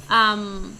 [0.09, 0.71] Um,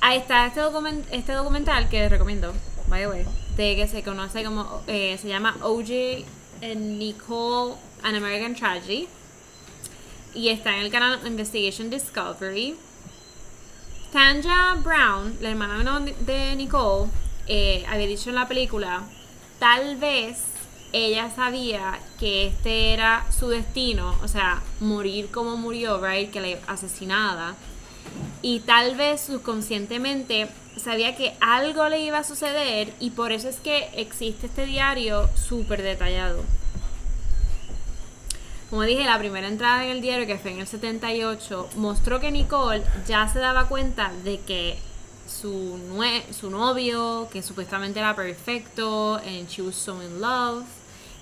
[0.00, 2.52] ahí está este, document- este documental que recomiendo,
[2.88, 3.24] by the way,
[3.56, 6.24] de que se conoce como, eh, se llama OJ
[6.62, 9.08] and Nicole, An American Tragedy.
[10.34, 12.76] Y está en el canal Investigation Discovery.
[14.12, 17.10] Tanja Brown, la hermana menor de Nicole,
[17.46, 19.04] eh, había dicho en la película,
[19.58, 20.44] tal vez
[20.92, 26.58] ella sabía que este era su destino, o sea, morir como murió, right, que la
[26.66, 27.54] asesinada.
[28.42, 33.60] Y tal vez subconscientemente sabía que algo le iba a suceder y por eso es
[33.60, 36.44] que existe este diario súper detallado.
[38.72, 42.30] Como dije, la primera entrada en el diario, que fue en el 78, mostró que
[42.30, 44.78] Nicole ya se daba cuenta de que
[45.28, 50.64] su, nue- su novio, que supuestamente era perfecto, and she was so in love,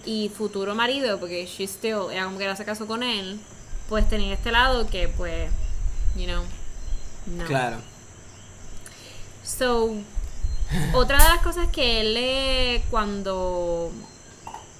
[0.06, 3.40] y futuro marido, porque she still, ella como que era se casó con él,
[3.88, 5.50] pues tenía este lado que, pues,
[6.14, 6.44] you know,
[7.36, 7.44] no.
[7.46, 7.78] Claro.
[9.42, 9.96] So,
[10.94, 13.90] otra de las cosas que él le, cuando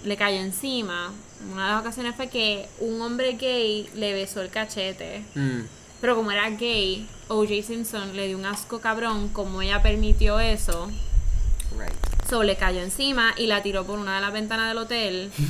[0.05, 1.11] le cayó encima,
[1.53, 5.25] una de las ocasiones fue que un hombre gay le besó el cachete.
[5.35, 5.61] Mm.
[6.01, 7.63] Pero como era gay, O.J.
[7.67, 10.87] Simpson le dio un asco cabrón como ella permitió eso.
[11.79, 11.93] Right.
[12.29, 15.31] So le cayó encima y la tiró por una de las ventanas del hotel.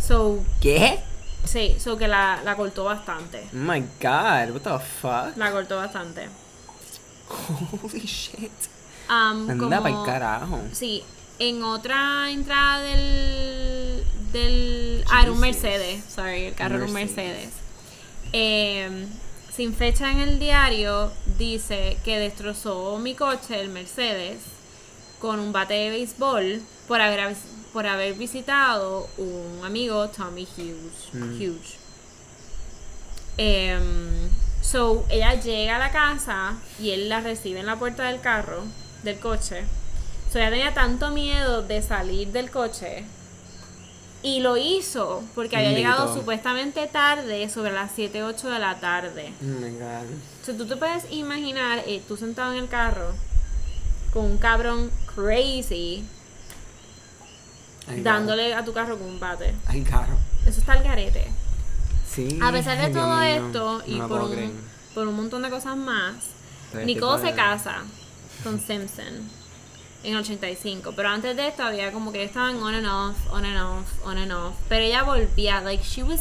[0.00, 1.00] So, ¿Qué?
[1.44, 3.46] sí, so que la, la cortó bastante.
[3.54, 5.34] Oh my god, what the fuck?
[5.38, 6.28] La cortó bastante.
[7.82, 8.50] Holy shit.
[9.08, 10.60] Um, Anda como- pa'l carajo.
[10.72, 11.02] Sí,
[11.38, 13.73] en otra entrada del.
[14.34, 15.40] Del ah, era un.
[15.40, 17.50] Mercedes, sorry, el carro era un Mercedes.
[18.32, 19.06] Eh,
[19.54, 24.40] sin fecha en el diario, dice que destrozó mi coche, el Mercedes,
[25.20, 27.36] con un bate de béisbol por haber,
[27.72, 31.14] por haber visitado un amigo, Tommy Hughes.
[31.14, 31.40] Mm.
[31.40, 31.76] Hughes.
[33.36, 34.28] Em,
[34.60, 38.64] so, ella llega a la casa y él la recibe en la puerta del carro,
[39.04, 39.64] del coche.
[40.32, 43.04] So ella tenía tanto miedo de salir del coche.
[44.24, 49.34] Y lo hizo porque había llegado supuestamente tarde, sobre las 7, 8 de la tarde.
[49.42, 50.06] Oh my god.
[50.44, 53.12] So, tú te puedes imaginar, eh, tú sentado en el carro,
[54.14, 56.04] con un cabrón crazy,
[57.86, 59.54] Ay, dándole a tu carro con un bate.
[59.66, 60.16] Ay, claro.
[60.46, 61.26] Eso está al garete.
[62.10, 62.38] Sí.
[62.42, 63.46] A pesar de ay, todo mío.
[63.46, 64.52] esto y No por, un,
[64.94, 66.14] por un montón de cosas más,
[66.72, 67.82] Pero Nicole se casa
[68.42, 69.43] con Simpson
[70.04, 70.92] en el 85.
[70.94, 74.18] Pero antes de esto había como que estaban on and off, on and off, on
[74.18, 74.54] and off.
[74.68, 76.20] Pero ella volvía, like she was.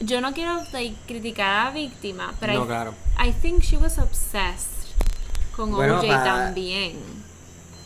[0.00, 2.94] Yo no quiero like, criticar a la víctima, pero No, I, claro.
[3.18, 4.68] I think she was obsessed
[5.56, 6.98] con Bueno, OJ pa- también.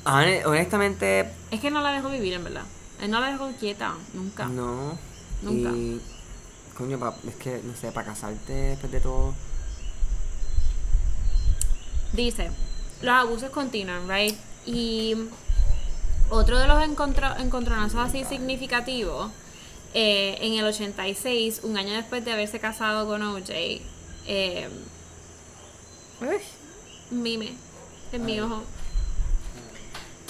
[0.04, 2.64] Hone- Honestamente, Es que no la dejó vivir, en verdad.
[3.00, 4.46] Él no la dejó quieta, nunca.
[4.46, 4.98] no.
[5.42, 5.70] Nunca.
[5.70, 6.00] Y,
[6.76, 9.34] coño, pa- es que, no sé, para casarte después de todo.
[12.12, 12.50] Dice,
[13.00, 14.36] los abusos continúan, right?
[14.66, 15.16] Y
[16.30, 19.30] otro de los encontro- encontronazos así significativos,
[19.94, 23.82] eh, en el 86, un año después de haberse casado con OJ,
[24.26, 24.68] eh,
[27.10, 27.54] mime,
[28.12, 28.62] en mi ojo.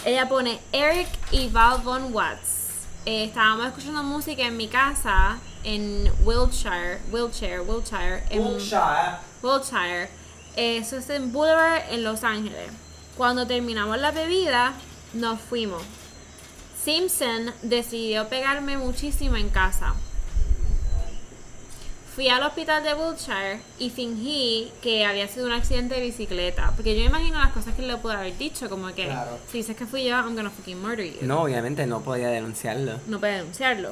[0.05, 2.68] Ella pone Eric y Val Von Watts.
[3.05, 8.42] Eh, estábamos escuchando música en mi casa en Wiltshire, Wiltshire, Wiltshire, en
[9.42, 10.09] Wiltshire.
[10.57, 12.71] Eso es en Boulevard en Los Ángeles.
[13.22, 14.72] Cuando terminamos la bebida,
[15.14, 15.80] nos fuimos.
[16.82, 19.94] Simpson decidió pegarme muchísimo en casa.
[22.16, 26.72] Fui al hospital de Wiltshire y fingí que había sido un accidente de bicicleta.
[26.74, 29.38] Porque yo imagino las cosas que le pude haber dicho, como que Claro.
[29.52, 32.98] si dices que fui yo, I'm gonna fucking murder you No, obviamente no podía denunciarlo.
[33.06, 33.90] no puede denunciarlo.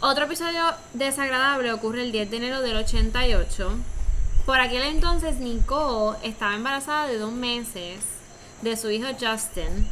[0.00, 3.78] Otro episodio desagradable ocurre el 10 de enero del 88.
[4.50, 8.00] Por aquel entonces Nicole estaba embarazada de dos meses
[8.62, 9.86] de su hijo Justin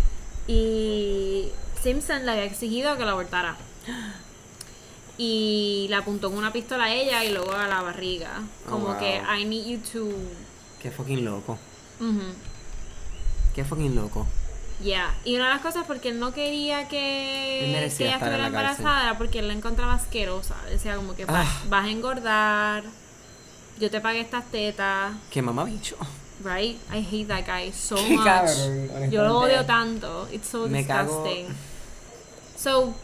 [0.49, 3.57] y Simpson le había exigido que la abortara.
[5.16, 8.33] Y le apuntó con una pistola a ella y luego a la barriga.
[8.66, 8.99] Oh, Como wow.
[8.99, 10.09] que I need you to...
[10.83, 11.57] Qué fucking loco.
[12.01, 12.23] Ujú.
[13.55, 14.27] Qué fucking loco.
[14.83, 15.14] Yeah.
[15.25, 19.18] Y una de las cosas porque él no quería que, ella estuviera la embarazada era
[19.18, 20.57] porque él la encontraba asquerosa.
[20.68, 21.62] Decía como que "Va- Ah.
[21.68, 22.83] vas a engordar,
[23.79, 25.97] yo te pagué estas tetas, Qué mamabicho.
[26.45, 26.77] right?
[26.93, 28.25] I hate that guy so Qué much.
[28.25, 30.29] cabrón, yo lo odio tanto.
[30.33, 31.47] It's so Me cago- disgusting.
[32.57, 32.95] So,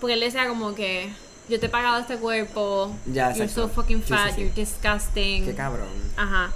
[0.00, 1.10] porque él decía como que
[1.48, 4.42] yo te he pagado este cuerpo, Ya, you're so fucking sí, fat, sí.
[4.42, 5.44] you're disgusting.
[5.44, 5.88] Qué cabrón.
[6.16, 6.50] Ajá.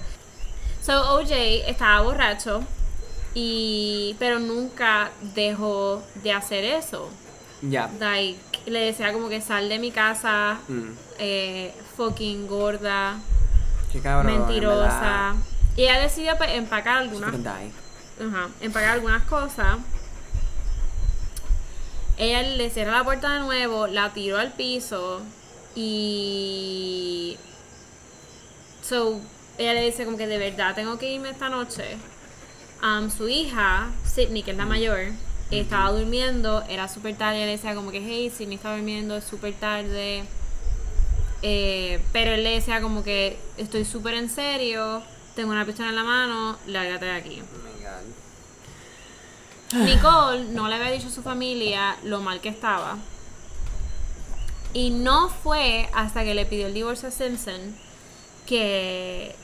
[0.82, 2.62] So OJ estaba borracho
[3.34, 7.08] y pero nunca dejó de hacer eso.
[7.62, 7.90] Ya.
[7.98, 10.90] Like, le decía como que sal de mi casa, Mm.
[11.18, 13.18] eh, fucking gorda,
[13.94, 14.32] Qué cabrón.
[14.32, 15.36] en mentirosa.
[15.76, 17.32] Y ella decidió pues, empacar algunas,
[18.60, 19.78] empacar algunas cosas.
[22.16, 25.22] Ella le cierra la puerta de nuevo, la tiró al piso
[25.76, 27.38] y
[28.82, 29.20] So,
[29.58, 31.96] ella le dice como que de verdad tengo que irme esta noche.
[32.82, 35.12] Um, su hija, Sydney, que es la mayor,
[35.50, 39.24] estaba durmiendo, era súper tarde, ella le decía como que, hey, Sydney está durmiendo, es
[39.24, 40.24] súper tarde.
[41.46, 45.02] Eh, pero él le decía como que estoy súper en serio,
[45.36, 47.42] tengo una pistola en la mano, lárgate de aquí.
[49.74, 49.76] Oh.
[49.76, 52.96] Nicole no le había dicho a su familia lo mal que estaba.
[54.72, 57.76] Y no fue hasta que le pidió el divorcio a Simpson
[58.46, 59.36] que,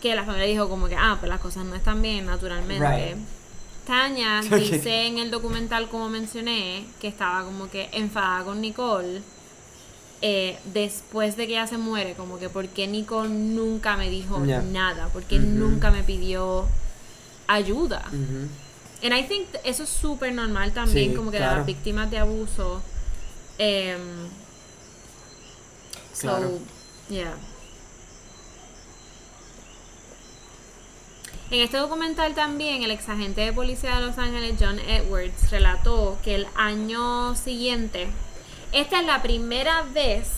[0.00, 3.14] que la familia dijo como que, ah, pues las cosas no están bien naturalmente.
[3.14, 3.18] Right.
[3.88, 4.54] Ok.
[4.58, 9.22] dice en el documental, como mencioné, que estaba como que enfadada con Nicole
[10.22, 15.08] eh, después de que ella se muere, como que porque Nicole nunca me dijo nada,
[15.12, 15.46] porque Ujú.
[15.46, 16.66] nunca me pidió
[17.46, 18.04] ayuda.
[18.08, 18.48] Ujú.
[19.04, 21.58] And I think eso es súper normal también, Sí, como que claro.
[21.58, 22.80] las víctimas de abuso.
[23.58, 23.98] em,
[26.12, 26.58] so, Claro.
[27.08, 27.34] yeah.
[31.50, 36.34] En este documental también el exagente de policía de Los Ángeles, John Edwards, relató que
[36.34, 38.08] el año siguiente,
[38.72, 40.28] esta es la primera vez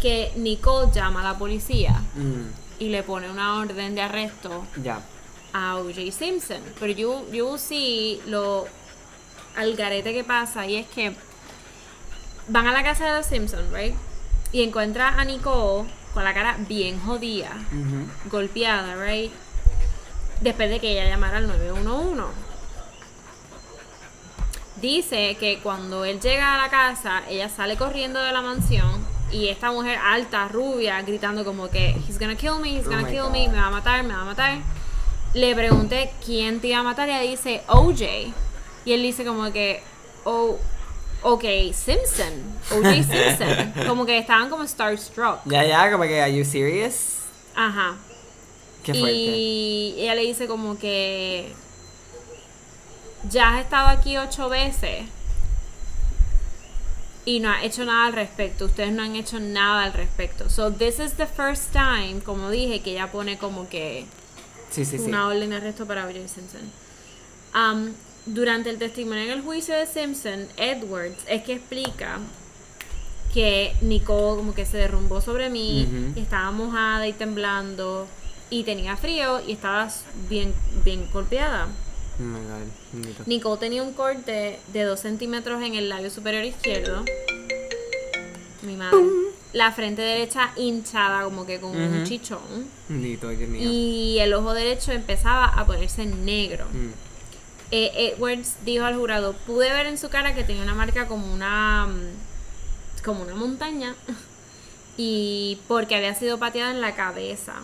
[0.00, 2.48] que Nicole llama a la policía Mm.
[2.78, 4.64] y le pone una orden de arresto
[5.52, 6.12] a O.J.
[6.12, 6.60] Simpson.
[6.78, 8.66] Pero yo, yo sí lo
[9.56, 11.12] al garete que pasa y es que
[12.48, 13.94] van a la casa de los Simpson, right?
[14.52, 17.50] Y encuentra a Nicole con la cara bien jodida,
[18.30, 19.30] golpeada, right?
[20.40, 22.24] Después de que ella llamara al 911.
[24.80, 29.48] Dice que cuando él llega a la casa, ella sale corriendo de la mansión y
[29.48, 33.24] esta mujer alta, rubia, gritando como que he's gonna kill me, he's Oh gonna kill
[33.24, 33.32] God.
[33.32, 34.58] me, me va a matar, me va a matar.
[35.34, 38.32] le pregunté quién te iba a matar y ella dice OJ.
[38.86, 39.82] Y él dice como que,
[40.24, 40.58] oh,
[41.22, 42.32] ok, Simpson,
[42.72, 43.72] OJ Simpson.
[43.86, 45.40] Como que estaban como starstruck.
[45.44, 47.18] Ya, ya, como que, ¿are you serious?
[47.54, 47.96] Ajá.
[48.82, 49.12] Qué fuerte.
[49.14, 51.52] Y ella le dice como que
[53.28, 55.06] ya has estado aquí ocho veces
[57.24, 58.64] y no has hecho nada al respecto.
[58.64, 60.48] Ustedes no han hecho nada al respecto.
[60.48, 64.06] So this is the first time, como dije, que ella pone como que
[64.70, 65.04] Sí, sí, sí.
[65.04, 66.28] una orden de arresto para O.J.
[66.28, 66.62] Simpson.
[67.54, 67.92] Um,
[68.26, 72.20] durante el testimonio en el juicio de Simpson, Edwards es que explica
[73.34, 78.06] que Nicole como que se derrumbó sobre mí, y estaba mojada y temblando
[78.50, 79.88] y tenía frío y estaba
[80.28, 80.52] bien,
[80.84, 81.68] bien golpeada.
[82.20, 82.68] Oh my god.
[82.92, 83.22] bendito.
[83.26, 87.04] Nicole tenía un corte de 2 centímetros en el labio superior izquierdo.
[88.62, 88.98] Mi madre.
[89.52, 92.68] La frente derecha hinchada como que con un chichón.
[93.68, 96.66] Y el ojo derecho empezaba a ponerse negro.
[96.72, 97.10] Mm.
[97.72, 101.32] Eh, Edwards dijo al jurado, pude ver en su cara que tenía una marca como
[101.32, 103.94] una mm, como una montaña
[104.96, 107.54] y porque había sido pateada en la cabeza.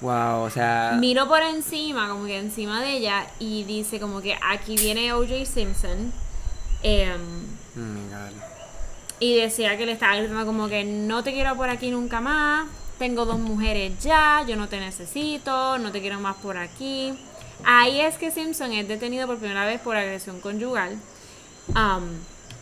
[0.00, 0.96] Wow, o sea.
[0.98, 5.44] Miro por encima, como que encima de ella y dice como que aquí viene OJ
[5.44, 6.12] Simpson
[6.82, 7.20] em,
[7.76, 8.32] Oh my god.
[9.18, 12.68] y decía que le estaba gritando como que no te quiero por aquí nunca más,
[12.98, 17.18] tengo dos mujeres ya, yo no te necesito, no te quiero más por aquí.
[17.64, 20.96] Ahí es que Simpson es detenido por primera vez por agresión conyugal,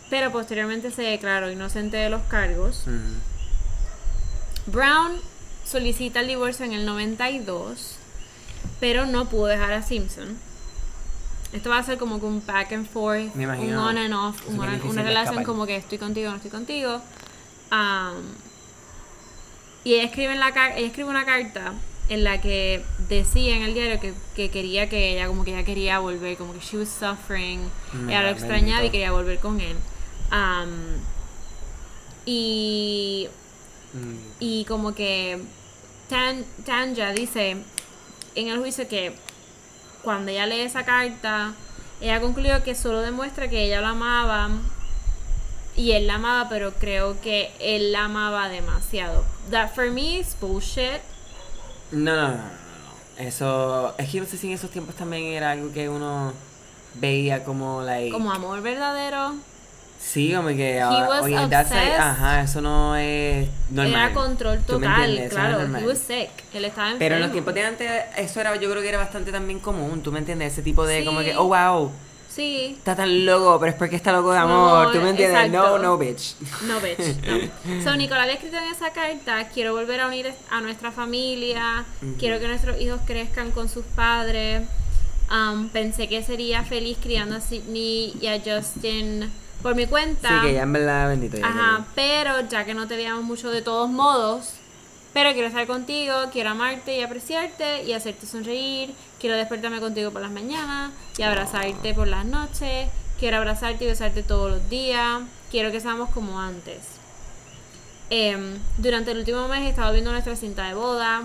[0.09, 2.83] pero posteriormente se declaró inocente de los cargos.
[2.87, 4.71] Mm.
[4.71, 5.19] Brown
[5.69, 7.95] solicita el divorcio en el 92,
[8.79, 10.37] pero no pudo dejar a Simpson.
[11.53, 14.47] Esto va a ser como que un back and forth, Me un on and off,
[14.47, 17.01] un on- una relación como que estoy contigo, no estoy contigo.
[17.69, 18.15] Am,
[19.83, 21.73] y ella escribe, en la, car- ella escribe una carta
[22.09, 25.63] en la que decía en el diario que, que quería que ella, como que ella
[25.65, 27.61] quería volver, como que she was suffering,
[27.93, 29.75] Mm, ella lo extrañaba y quería volver con él.
[32.25, 33.27] Y
[33.93, 34.17] Mm.
[34.39, 35.41] y como que
[36.09, 37.57] Tan, Tanja dice
[38.35, 39.13] en el juicio que
[40.03, 41.53] cuando ella lee esa carta,
[41.99, 44.49] ella concluyó que solo demuestra que ella lo amaba
[45.75, 49.23] y él la amaba, pero creo que él la amaba demasiado.
[49.51, 51.01] That for me is bullshit.
[51.91, 53.23] No, no, no, no, no.
[53.23, 53.93] Eso.
[53.97, 56.33] Es que no sé si en esos tiempos también era algo que uno
[56.95, 58.11] veía como, like.
[58.11, 59.35] Como amor verdadero.
[59.99, 60.79] Sí, como que.
[60.79, 63.93] Ahora- oye, ajá, eso no es normal.
[63.93, 65.59] Era control ¿Tú me total, no claro.
[65.59, 65.83] normal.
[65.83, 66.29] He was sick.
[66.53, 66.99] Él estaba enfermo.
[66.99, 70.01] Pero en los tiempos de antes, eso era, yo creo que era bastante también común,
[70.01, 70.53] ¿tú me entiendes?
[70.53, 71.91] Ese tipo de como que, oh wow,
[72.29, 72.75] Sí.
[72.77, 75.49] está tan loco, pero es porque está loco de amor, No, ¿tú me entiendes?
[75.51, 75.79] No, exacto.
[75.79, 76.35] no, bitch.
[76.67, 77.83] No, bitch, no.
[77.83, 81.83] So, Nicola había escrito en esa carta, quiero volver a unir a nuestra familia,
[82.19, 84.61] quiero que nuestros hijos crezcan con sus padres.
[85.31, 89.29] Um, pensé que sería feliz criando a Sidney y a Justin
[89.61, 90.29] por mi cuenta.
[90.29, 91.37] Sí, que ya en verdad, bendito.
[91.37, 94.53] Ya Ajá, pero ya que no te veíamos mucho de todos modos,
[95.13, 100.21] pero quiero estar contigo, quiero amarte y apreciarte y hacerte sonreír, quiero despertarme contigo por
[100.21, 102.89] las mañanas y abrazarte por las noches,
[103.19, 106.77] quiero abrazarte y besarte todos los días, quiero que seamos como antes.
[108.09, 111.23] Em, durante el último mes he estado viendo nuestra cinta de boda,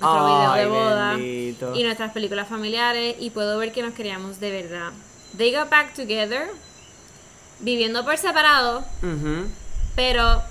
[0.00, 1.74] nuestro video de boda bendito.
[1.74, 4.92] y nuestras películas familiares y puedo ver que nos queríamos de verdad.
[5.36, 6.48] They got back together,
[7.60, 8.84] viviendo por separado,
[9.96, 10.42] pero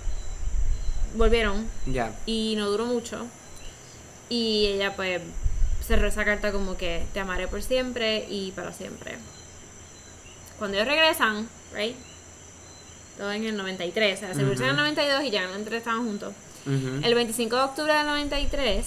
[1.16, 2.14] volvieron Ya.
[2.26, 3.26] y no duró mucho.
[4.30, 5.22] Y ella pues
[5.86, 9.16] cerró esa carta como que te amaré por siempre y para siempre.
[10.60, 11.96] Cuando ellos regresan, right?
[13.18, 15.52] Todo en el 93, o sea, se divorciaron en el 92 y ya en el
[15.52, 16.34] 93 estaban juntos.
[16.66, 18.86] El 25 de octubre del 93,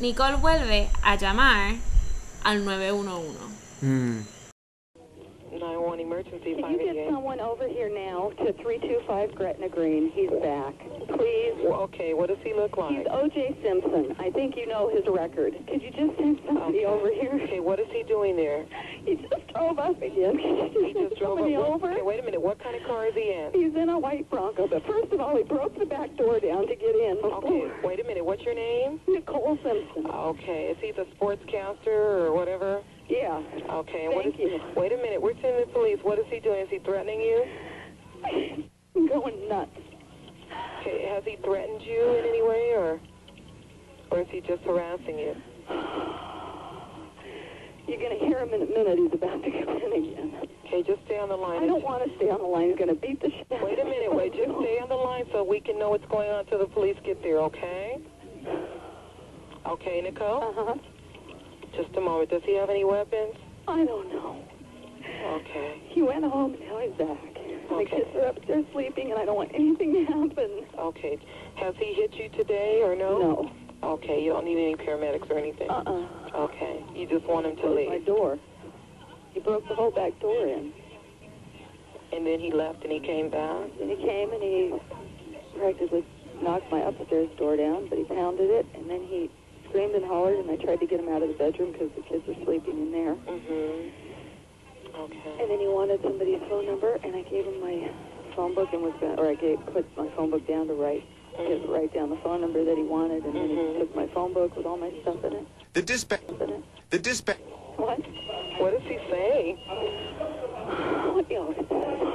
[0.00, 1.76] Nicole vuelve a llamar
[2.42, 3.38] al 911.
[3.82, 4.18] Mm.
[5.94, 10.10] 911 emergency Can you get someone over here now to 325 Gretna Green?
[10.10, 10.74] He's back.
[11.14, 11.54] Please.
[11.62, 12.96] Well, okay, what does he look like?
[12.98, 13.06] He's?
[13.10, 13.56] O.J.
[13.62, 14.16] Simpson.
[14.18, 15.54] I think you know his record.
[15.70, 16.86] Could you just send somebody Okay.
[16.86, 17.38] over here?
[17.44, 18.64] Okay, what is he doing there?
[19.04, 20.38] He just drove up again.
[20.72, 21.44] He just drove up.
[21.44, 21.92] over?
[21.92, 22.40] Okay, wait a minute.
[22.40, 23.50] What kind of car is he in?
[23.52, 26.66] He's in a white Bronco, but first of all, he broke the back door down
[26.66, 27.18] to get in.
[27.22, 28.24] Okay, wait a minute.
[28.24, 29.00] What's your name?
[29.06, 30.06] Nicole Simpson.
[30.10, 31.86] Okay, is he the sportscaster
[32.26, 32.82] or whatever?
[33.08, 33.42] Yeah.
[33.70, 34.40] Okay, and Thank is?
[34.40, 34.60] you.
[34.76, 35.20] Wait a minute.
[35.20, 35.98] We're sending the police.
[36.02, 36.60] What is he doing?
[36.60, 37.44] Is he threatening you?
[38.96, 39.70] I'm going nuts.
[40.80, 43.00] Okay, has he threatened you in any way, or
[44.10, 45.34] or is he just harassing you?
[47.86, 48.98] You're going to hear him in a minute.
[48.98, 50.48] He's about to come in again.
[50.64, 51.62] Okay, just stay on the line.
[51.62, 52.68] I don't want to stay on the line.
[52.68, 53.46] He's going to beat the shit.
[53.50, 54.08] Wait a minute.
[54.14, 56.66] Wait, just stay on the line so we can know what's going on until the
[56.66, 57.38] police get there.
[57.40, 57.98] Okay?
[59.66, 60.42] Okay, Nicole.
[60.42, 60.74] Uh-huh.
[61.76, 62.30] Just a moment.
[62.30, 63.34] Does he have any weapons?
[63.68, 64.36] I don't know.
[65.26, 65.82] Okay.
[65.88, 67.18] He went home and now he's back.
[67.70, 67.96] My Okay.
[67.96, 70.50] kids are upstairs sleeping and I don't want anything to happen.
[70.78, 71.18] Okay.
[71.56, 73.18] Has he hit you today or no?
[73.18, 73.50] No.
[73.82, 74.22] Okay.
[74.22, 75.68] You don't need any paramedics or anything.
[75.70, 76.36] Uh-uh.
[76.44, 76.84] Okay.
[76.94, 77.88] You just want him to leave.
[77.88, 78.38] my door.
[79.32, 80.72] He broke the whole back door in.
[82.12, 83.66] And then he left and he came back.
[83.78, 84.74] Then he came and he
[85.58, 86.04] practically
[86.42, 89.30] knocked my upstairs door down, but he pounded it, and then he
[89.74, 92.02] screamed and hollered, and I tried to get him out of the bedroom because the
[92.02, 93.14] kids were sleeping in there.
[93.14, 93.90] Mm-hmm.
[94.94, 95.34] Okay.
[95.42, 97.90] And then he wanted somebody's phone number, and I gave him my
[98.36, 101.02] phone book and was going, or I gave put my phone book down to write,
[101.36, 103.78] to write down the phone number that he wanted, and then he Mhm.
[103.80, 105.46] took my phone book with all my stuff in it.
[105.72, 106.22] The dispatch.
[106.90, 107.38] The dispatch.
[107.74, 107.98] What?
[108.58, 109.58] What does he say?
[111.14, 112.13] What you always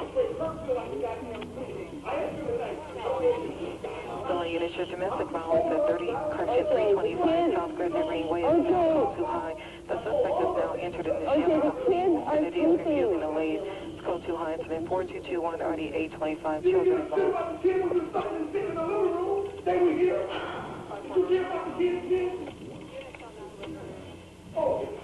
[4.50, 9.54] units, your domestic violence at 30 Carson 325 South Greenway is now too high.
[9.86, 13.62] The suspect is now entered in the shelter vicinity of Fairview and Elaine.
[13.94, 14.54] It's called too high.
[14.54, 17.62] Incident 4221 RD 825 children involved.
[24.56, 25.02] Oh, it's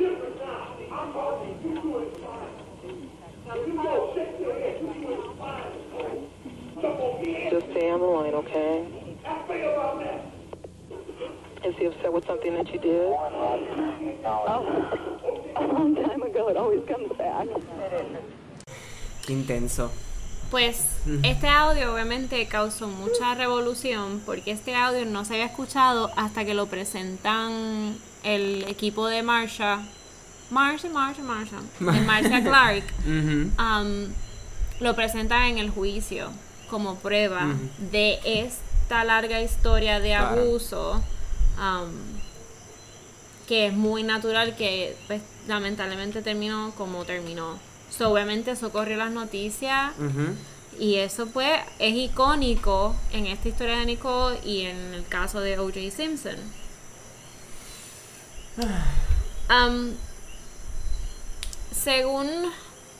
[7.50, 9.05] Just stay on the line, okay?
[11.64, 13.12] Is he upset with something that you did?
[14.24, 14.66] Oh,
[15.56, 17.46] a long time ago, it always comes back.
[19.26, 19.90] Qué intenso.
[20.50, 26.44] Pues este audio obviamente causó mucha revolución porque este audio no se había escuchado hasta
[26.44, 29.80] que lo presentan el equipo de Marsha.
[30.50, 31.60] Marsha, Marsha, Marsha.
[31.80, 32.84] De Marsha Clark.
[33.58, 34.12] Um,
[34.80, 36.30] lo presentan en el juicio
[36.70, 37.54] como prueba
[37.90, 38.18] de
[38.86, 40.40] esta larga historia de Claro.
[40.42, 41.02] abuso
[41.58, 41.90] um,
[43.48, 47.58] que es muy natural que pues, lamentablemente terminó como terminó.
[47.90, 49.92] So, obviamente eso corrió las noticias
[50.78, 55.58] y eso pues es icónico en esta historia de Nicole y en el caso de
[55.58, 55.90] O.J.
[55.90, 56.36] Simpson.
[59.50, 59.94] Um,
[61.72, 62.28] según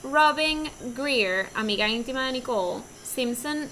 [0.03, 3.69] Robin Greer, amiga íntima de Nicole, Simpson,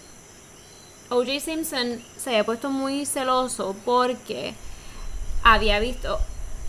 [1.09, 1.39] O.J.
[1.39, 4.53] Simpson se había puesto muy celoso porque
[5.43, 6.19] había visto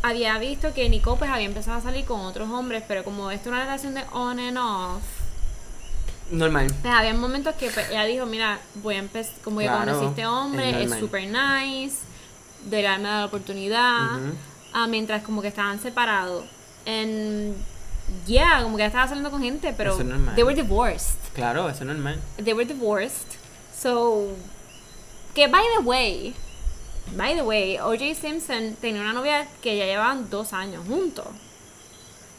[0.02, 3.48] había visto que Nicole pues había empezado a salir con otros hombres, pero como esto
[3.48, 5.02] es una relación de on and off,
[6.30, 6.66] Normal.
[6.82, 10.06] pues había momentos que pues, ella dijo, mira, voy a empezar, como que Claro, conocí
[10.06, 11.96] este hombre, es super nice,
[12.66, 14.34] de darme la oportunidad, Ujú.
[14.74, 16.44] ah, mientras como que estaban separados.
[16.86, 17.54] And
[18.26, 20.34] yeah, como que estaba saliendo con gente, pero Eso es normal.
[20.36, 21.16] they were divorced.
[21.34, 22.20] Claro, eso es normal.
[22.44, 23.38] They were divorced.
[23.78, 24.28] So,
[25.34, 26.34] que by the way,
[27.16, 28.14] by the way, O.J.
[28.14, 31.26] Simpson tenía una novia que ya llevaban dos años juntos.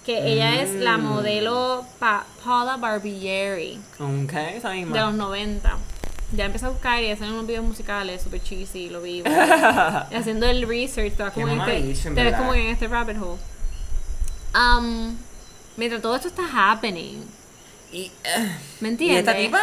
[0.05, 1.01] Que ella es la Mm.
[1.03, 5.11] modelo Pa- Paula Barbieri Ok, esa de los misma.
[5.11, 5.77] 90.
[6.31, 9.21] Ya empecé a buscar y hacer unos videos musicales super cheesy, lo vi.
[10.15, 13.39] Haciendo el research, te como, en este, te ves como en este rabbit hole.
[14.55, 15.15] Um,
[15.77, 17.23] mientras todo esto está happening,
[17.91, 19.19] Y, eh, ¿me y entiendes?
[19.19, 19.61] esta tipa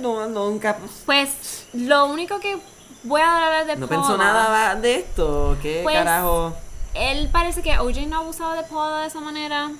[0.00, 0.76] no, nunca
[1.06, 2.58] Pues lo único que
[3.04, 5.56] voy a hablar de no pensó nada de esto.
[5.62, 6.54] ¿Qué Pues, carajo?
[6.94, 9.70] Él parece que OJ no ha abusado de Paula de esa manera,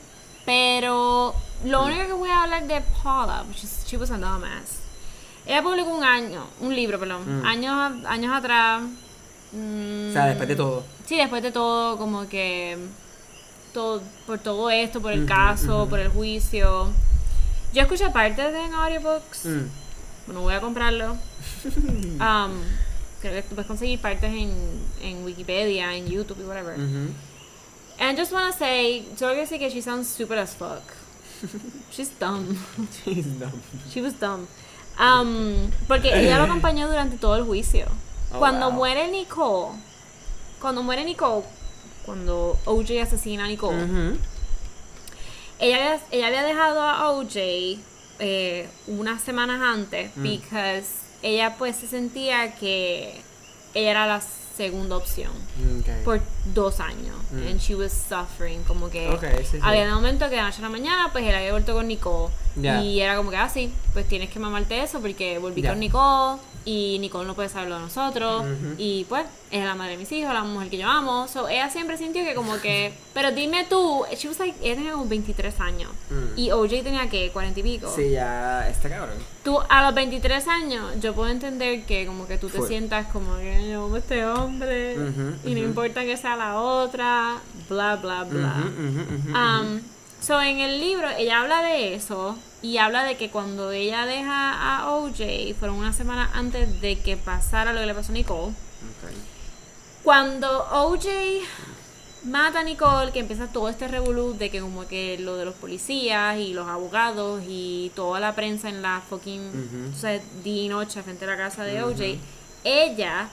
[0.44, 1.86] pero lo Mm.
[1.86, 4.80] único que voy a hablar de Paula, which is, she was a dumbass.
[5.46, 7.46] Ella publicó un año, un libro, perdón, Mm.
[7.46, 8.82] años, años atrás.
[9.52, 10.84] mm, O sea, después de todo.
[11.06, 12.76] Sí, después de todo, como que
[13.72, 16.88] todo, por todo esto, por el caso, por el juicio.
[17.74, 19.46] Yo escuché partes de en audiobooks.
[19.46, 19.68] Mm.
[20.26, 21.16] Bueno, voy a comprarlo.
[22.14, 22.62] Um,
[23.20, 24.52] creo que puedes conseguir partes en,
[25.02, 26.78] en Wikipedia, en YouTube y whatever.
[26.78, 27.12] Ujú.
[27.98, 30.82] And I just wanna say, solo quiero decir que she sounds stupid as fuck.
[31.90, 32.56] She's dumb.
[33.04, 33.60] She's dumb.
[33.90, 34.46] She was dumb.
[34.98, 37.86] Um, porque ella lo acompañó durante todo el juicio.
[38.32, 38.76] Oh, cuando wow.
[38.76, 39.76] muere Nicole,
[40.60, 41.44] cuando muere Nicole,
[42.06, 44.16] cuando OJ asesina a Nicole.
[45.58, 47.78] Ella, había- ella había dejado a OJ
[48.20, 50.22] eh, unas semanas antes Mm.
[50.22, 50.86] because
[51.22, 53.20] ella pues se sentía que
[53.74, 54.20] ella era la
[54.56, 55.32] segunda opción
[55.80, 56.04] Ok.
[56.04, 56.20] por
[56.54, 57.46] dos años Mm.
[57.48, 59.58] and she was suffering como que Ok, sí, sí.
[59.62, 62.32] había un momento que de noche a la mañana pues él había vuelto con Nicole
[62.82, 66.98] y era como que así pues tienes que mamarte eso porque volví con Nicole y
[66.98, 68.44] Nicole no puede saberlo de nosotros
[68.78, 71.28] y pues es la madre de mis hijos, la mujer que yo amo.
[71.28, 74.92] So, ella siempre sintió que como que, pero dime tú, she was like, ella tenía
[74.92, 76.38] como 23 años Mm.
[76.38, 77.92] y OJ tenía que 40 y pico.
[77.94, 79.16] Sí, ya está cabrón.
[79.42, 82.66] Tú a los 23 años, yo puedo entender que como que tú te Full.
[82.68, 84.96] sientas como que yo amo este hombre
[85.44, 87.36] y no importa que sea la otra,
[87.68, 88.54] bla bla bla.
[89.28, 89.80] Um,
[90.20, 94.54] so en el libro ella habla de eso y habla de que cuando ella deja
[94.54, 98.54] a OJ, fueron una semana antes de que pasara lo que le pasó a Nicole.
[100.02, 101.06] Cuando OJ
[102.24, 105.54] mata a Nicole, que empieza todo este revolú de que como que lo de los
[105.56, 110.68] policías y los abogados y toda la prensa en la fucking, o sea, día y
[110.68, 112.18] noche frente a la casa de OJ,
[112.64, 113.28] ella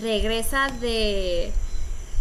[0.00, 1.50] regresa de...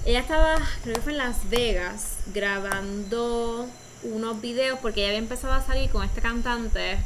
[0.06, 3.68] Ella estaba, creo que fue en Las Vegas, grabando
[4.04, 7.00] unos videos porque ella había empezado a salir con este cantante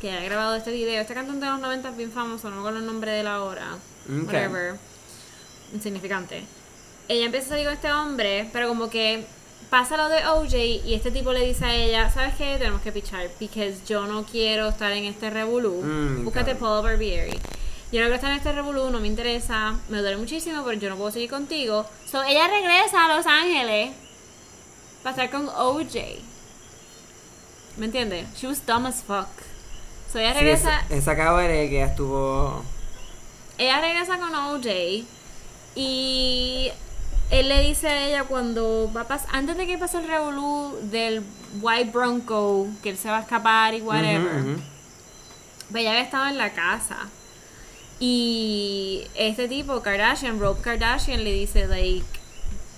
[0.00, 1.00] que ha grabado este video.
[1.00, 3.26] Este cantante de los 90 es bien famoso, no me acuerdo el nombre de él
[3.26, 3.74] ahora.
[4.06, 4.26] Ok.
[4.26, 4.76] Whatever.
[5.72, 6.44] Insignificante.
[7.08, 9.24] Ella empieza a salir con este hombre, pero como que
[9.70, 10.54] pasa lo de OJ
[10.86, 12.56] y este tipo le dice a ella, ¿sabes qué?
[12.58, 15.82] Tenemos que pichar, porque yo no quiero estar en este revolú.
[15.82, 16.58] Mm, Búscate claro.
[16.60, 17.38] Paul Barbieri.
[17.90, 20.90] Yo no quiero estar en este revolú, no me interesa, me duele muchísimo, pero yo
[20.90, 21.86] no puedo seguir contigo.
[22.10, 23.92] So, ella regresa a Los Ángeles
[25.14, 25.94] para estar con OJ.
[27.76, 28.26] ¿Me entiendes?
[28.36, 29.28] She was dumb as fuck.
[30.12, 30.80] So, ella Sí, regresa...
[30.86, 32.62] esa, esa cabrón que estuvo.
[33.58, 35.04] ella regresa con OJ
[35.74, 36.70] y
[37.30, 40.76] él le dice a ella cuando va a pasar, antes de que pase el revolú
[40.82, 41.22] del
[41.60, 44.60] White Bronco, que él se va a escapar y whatever, Ujú, ujú.
[45.70, 46.96] pues ella había estado en la casa.
[48.00, 52.06] Y este tipo, Kardashian, Rob Kardashian, le dice, like,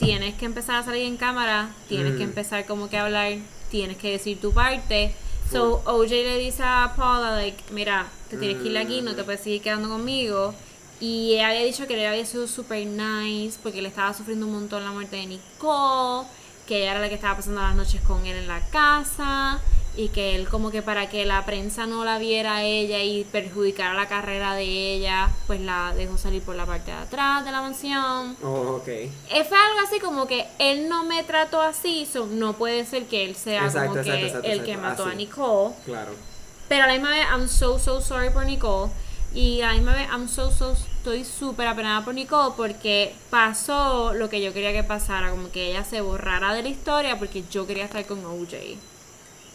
[0.01, 2.31] tienes que empezar a salir en cámara, tienes que Mm.
[2.31, 3.35] empezar como que a hablar,
[3.71, 5.15] tienes que decir tu parte.
[5.53, 9.25] So, OJ le dice a Paula, like, mira, te tienes que ir aquí, no te
[9.25, 10.55] puedes seguir quedando conmigo.
[11.01, 14.53] Y ella había dicho que él había sido super nice porque le estaba sufriendo un
[14.53, 16.29] montón la muerte de Nicole,
[16.69, 19.61] que ella era la que estaba pasando las noches con él en la casa
[19.97, 23.25] y que él como que para que la prensa no la viera a ella y
[23.25, 27.51] perjudicara la carrera de ella, pues la dejó salir por la parte de atrás de
[27.51, 28.37] la mansión.
[28.43, 28.85] Oh, ok.
[28.85, 33.25] Fue algo así como que él no me trató así, so no puede ser que
[33.25, 35.15] él sea Exacto, como exacto, que exacto, el que mató a.
[35.15, 35.75] Nicole.
[35.85, 36.13] Claro.
[36.69, 38.93] Pero a la misma vez, I'm so, so sorry por Nicole.
[39.35, 44.13] Y a la misma vez, I'm so, so, estoy súper apenada por Nicole porque pasó
[44.13, 47.45] lo que yo quería que pasara, como que ella se borrara de la historia porque
[47.51, 48.77] yo quería estar con OJ.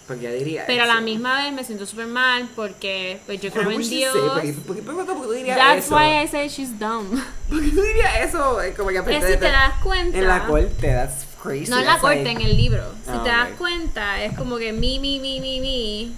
[0.07, 0.65] Porque diría.
[0.67, 1.01] Pero a la eso.
[1.01, 4.13] misma vez me siento súper mal porque pues yo creo en she Dios.
[4.13, 4.51] say?
[4.53, 5.95] ¿Por qué, por qué- por qué- tú dirías That's eso?
[5.95, 7.09] why I say she's dumb.
[7.49, 8.61] ¿Por qué tú dirías eso?
[8.61, 10.17] Es como que Pero si te das cuenta.
[10.17, 11.71] En la corte, that's crazy.
[11.71, 12.83] No en la corte, like- en el libro.
[13.03, 13.57] Si Ah, te das ok.
[13.57, 16.15] cuenta, es como que mi, mi, mi, mi, mi.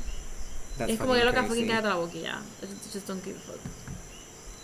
[0.77, 1.49] that's es como que fucking lo que crazy.
[1.61, 2.39] fucking cállate la boquilla.
[2.93, 3.59] Just don't give a fuck.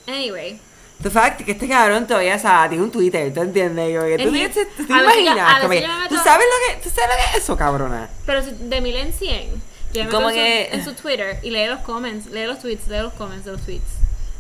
[0.08, 0.60] Anyway.
[1.04, 3.90] The fact que este cabrón todavía sabe, tiene un Twitter, ¿tú entiendes?
[4.18, 7.10] Que tú, te, te- te yo- imaginas, como yo ¿tú sabes lo que, tú sabes
[7.12, 8.10] lo que es eso, cabrona?
[8.26, 9.62] Pero si- de mil en cien.
[9.94, 12.88] Yo me Como que- su, en su Twitter y lee los comments, lee los tweets,
[12.88, 13.84] lee los comments de los tweets.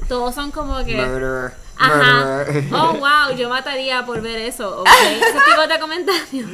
[0.07, 0.95] Todos son como que.
[0.95, 2.45] Murderer, Ajá.
[2.45, 2.65] murderer.
[2.73, 4.87] Oh, wow, yo mataría por ver eso, ¿ok?
[5.11, 6.49] Ese tipo de comentarios.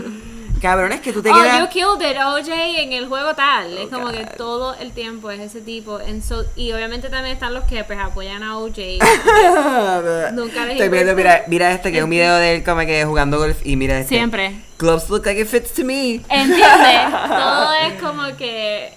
[0.61, 1.59] Cabrón, es que tú te Oh, quedas...
[1.59, 2.49] you killed it, OJ,
[2.81, 3.77] en el juego tal.
[3.77, 4.31] es Oh, como que God.
[4.37, 5.97] todo el tiempo es ese tipo.
[5.97, 8.77] And so- y obviamente también están los que pues apoyan a OJ.
[10.33, 13.05] Nunca les Estoy viendo, mira, mira este que es un video de él como que
[13.05, 14.15] jugando golf y mira este.
[14.15, 14.61] Siempre.
[14.77, 16.15] Gloves look like it fits to me.
[16.29, 17.11] ¿Entiendes?
[17.27, 18.93] Todo es como que.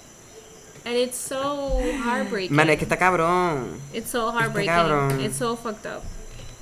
[0.85, 2.55] And it's so heartbreaking.
[2.57, 3.79] Man, es que está cabrón.
[3.93, 4.75] It's so Está heartbreaking.
[4.75, 5.21] cabrón.
[5.21, 6.03] It's so fucked up.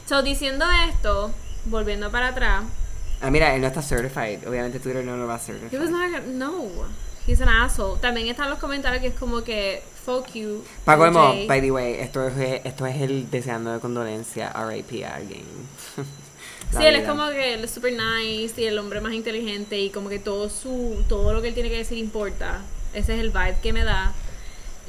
[0.07, 1.31] So, diciendo esto,
[1.65, 2.65] volviendo para atrás,
[3.23, 4.47] Ah, mira, él no está certified.
[4.49, 5.81] Obviamente Twitter no lo va a he certificar.
[5.81, 6.69] was not no,
[7.27, 7.99] he's an asshole.
[8.01, 10.65] También están los comentarios que es como que, fuck you.
[10.85, 11.47] Pa' colmo, OJ.
[11.47, 15.45] by the way, esto es, esto es el deseando de condolencia RIP a alguien.
[16.73, 17.11] Sí, él es vida.
[17.11, 20.49] como que él es super nice y el hombre más inteligente y como que todo
[20.49, 22.61] su todo lo que él tiene que decir importa.
[22.95, 24.13] Ese es el vibe que me da.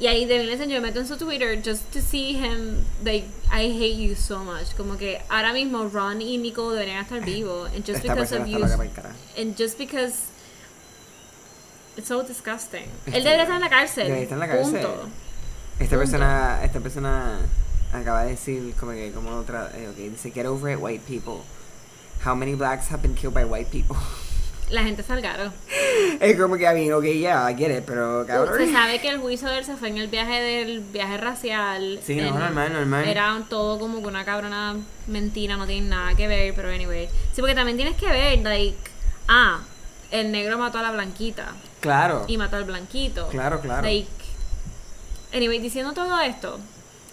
[0.02, 3.24] Y ahí de Vincent yo me meto en su Twitter just to see him like
[3.52, 4.74] I hate you so much.
[4.76, 8.48] Como que ahora mismo Ron y Nico deberían estar vivos and just Esta because of
[8.48, 8.64] you
[9.38, 10.26] and just because
[11.96, 12.86] it's so disgusting.
[13.06, 14.08] Él debería estar en la cárcel.
[14.08, 14.72] Debería estar en la cárcel.
[14.72, 15.08] Punto.
[15.78, 15.98] Esta Punto.
[15.98, 17.38] persona, esta persona
[17.92, 21.44] acaba de decir como que como otra, eh, ok, dice get over it white people.
[22.26, 23.96] How many blacks have been killed by white people?
[24.72, 25.52] La gente salgaron.
[26.20, 28.58] es como que a mí, ok, yeah, I get it, pero cabrón.
[28.58, 32.00] Se sabe que el juicio de él se fue en el viaje del viaje racial.
[32.02, 33.06] Sí, no, normal, normal.
[33.06, 37.08] Era todo como que una cabrona mentira, no tiene nada que ver, pero anyway.
[37.32, 38.78] Sí, porque también tienes que ver, like,
[39.28, 39.60] ah,
[40.10, 42.24] el negro mató a la blanquita Claro.
[42.26, 43.28] y mató al blanquito.
[43.28, 43.82] Claro, claro.
[43.82, 44.08] Like,
[45.34, 46.58] anyway, diciendo todo esto,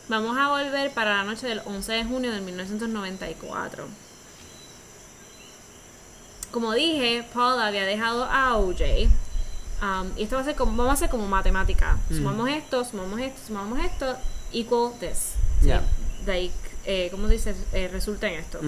[0.10, 3.88] Vamos a volver para la noche del 11 de junio de 1994.
[6.52, 9.08] Como dije, Paul había dejado a OJ.
[9.82, 11.98] um, y esto va a ser como, vamos a hacer como matemática.
[12.10, 12.16] Mm.
[12.16, 14.18] Sumamos esto, sumamos esto, sumamos esto,
[14.52, 15.34] equal this.
[15.62, 15.84] Yeah.
[16.26, 16.54] Like,
[16.86, 17.56] eh, ¿cómo dices?
[17.74, 18.60] Eh, resulta en esto.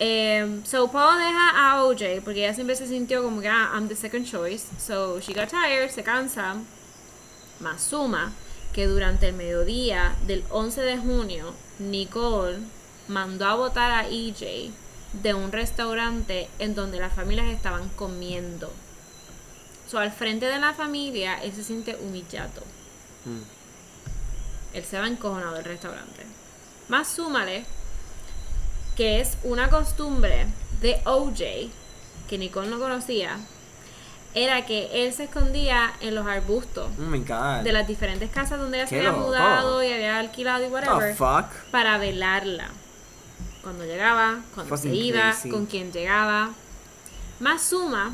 [0.00, 3.88] Eh, so Paul deja a OJ porque ella siempre se sintió como que ah, I'm
[3.88, 4.66] the second choice.
[4.78, 6.56] So she got tired, se cansa.
[7.60, 8.32] Más suma
[8.72, 12.58] que durante el mediodía del 11 de junio, Nicole
[13.06, 14.72] mandó a votar a EJ
[15.22, 18.72] de un restaurante en donde las familias estaban comiendo.
[19.88, 22.62] So al frente de la familia, él se siente humillado.
[23.24, 23.42] Mm.
[24.76, 26.24] Él se va encojonado del restaurante.
[26.88, 27.64] Más súmale
[28.96, 30.46] que es una costumbre
[30.80, 31.70] de OJ
[32.28, 33.38] que Nicole no conocía,
[34.34, 37.62] era que él se escondía en los arbustos Oh god.
[37.62, 41.46] de las diferentes casas donde ella se había mudado y había alquilado y whatever fuck?
[41.70, 42.68] para velarla.
[43.64, 45.48] Cuando llegaba, cuando se iba, crazy.
[45.50, 46.50] con quién llegaba.
[47.40, 48.12] Más suma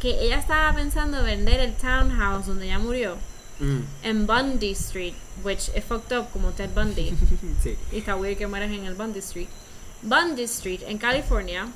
[0.00, 3.16] que ella estaba pensando vender el townhouse donde ella murió
[3.58, 3.80] Mm.
[4.04, 5.12] en Bundy Street,
[5.44, 7.12] which is fucked up como Ted Bundy.
[7.62, 7.76] sí.
[7.92, 9.48] y está weird que mueras en el Bundy Street.
[10.02, 11.66] Bundy Street en California,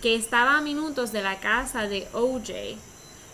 [0.00, 2.78] que estaba a minutos de la casa de OJ,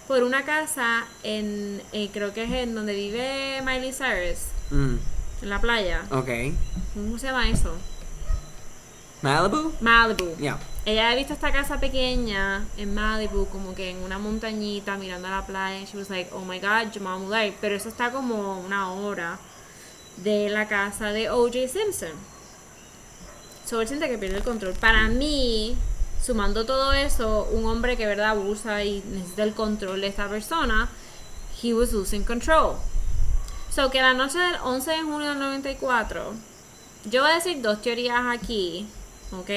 [0.09, 4.97] por una casa en, eh, creo que es en donde vive Miley Cyrus, Mm.
[5.43, 6.03] en la playa.
[6.11, 6.29] Ok.
[6.95, 7.77] ¿Cómo se llama eso?
[9.23, 9.73] Malibu?
[9.81, 10.37] Malibu.
[10.39, 10.59] Yeah.
[10.85, 15.31] Ella había visto esta casa pequeña en Malibu, como que en una montañita mirando a
[15.31, 15.81] la playa.
[15.81, 17.53] Y she was like, oh my god, yo me voy a mudar.
[17.61, 19.39] Pero eso está como una hora
[20.17, 21.69] de la casa de O.J.
[21.69, 22.11] Simpson.
[23.65, 24.75] So él siente que pierde el control.
[24.75, 25.77] Para mí,
[26.21, 30.89] sumando todo eso, un hombre que verdad abusa y necesita el control de esta persona,
[31.63, 32.77] he was losing control.
[33.71, 36.35] So que la noche del 11 de junio del 94,
[37.05, 38.87] yo voy a decir dos teorías aquí,
[39.33, 39.51] ¿ok?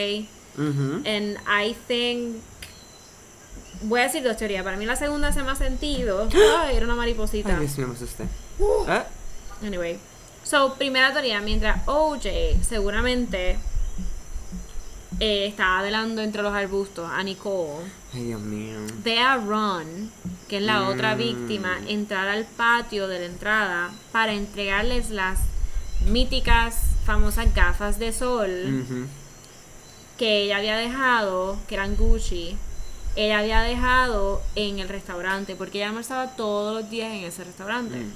[0.57, 1.03] Ujú.
[1.05, 2.37] And I think.
[3.83, 4.63] Voy a decir dos teorías.
[4.63, 6.27] Para mí la segunda hace más sentido.
[6.59, 7.49] Ay, era una mariposita.
[7.57, 8.25] Ay, Dios mío, me asusté.
[8.87, 9.05] Ah,
[9.65, 9.99] Anyway.
[10.43, 11.41] So, primera teoría.
[11.41, 12.25] Mientras OJ
[12.61, 13.57] seguramente
[15.19, 18.79] eh, estaba velando entre los arbustos a Nicole, Ay, Dios mío.
[19.03, 20.11] ve a Ron,
[20.49, 21.17] que es la otra Mm.
[21.17, 25.39] víctima, entrar al patio de la entrada para entregarles las
[26.05, 29.05] míticas, famosas gafas de sol.
[30.17, 32.55] Que ella había dejado, que eran Gucci,
[33.15, 37.97] ella había dejado en el restaurante, porque ella almorzaba todos los días en ese restaurante.
[37.97, 38.11] Mm.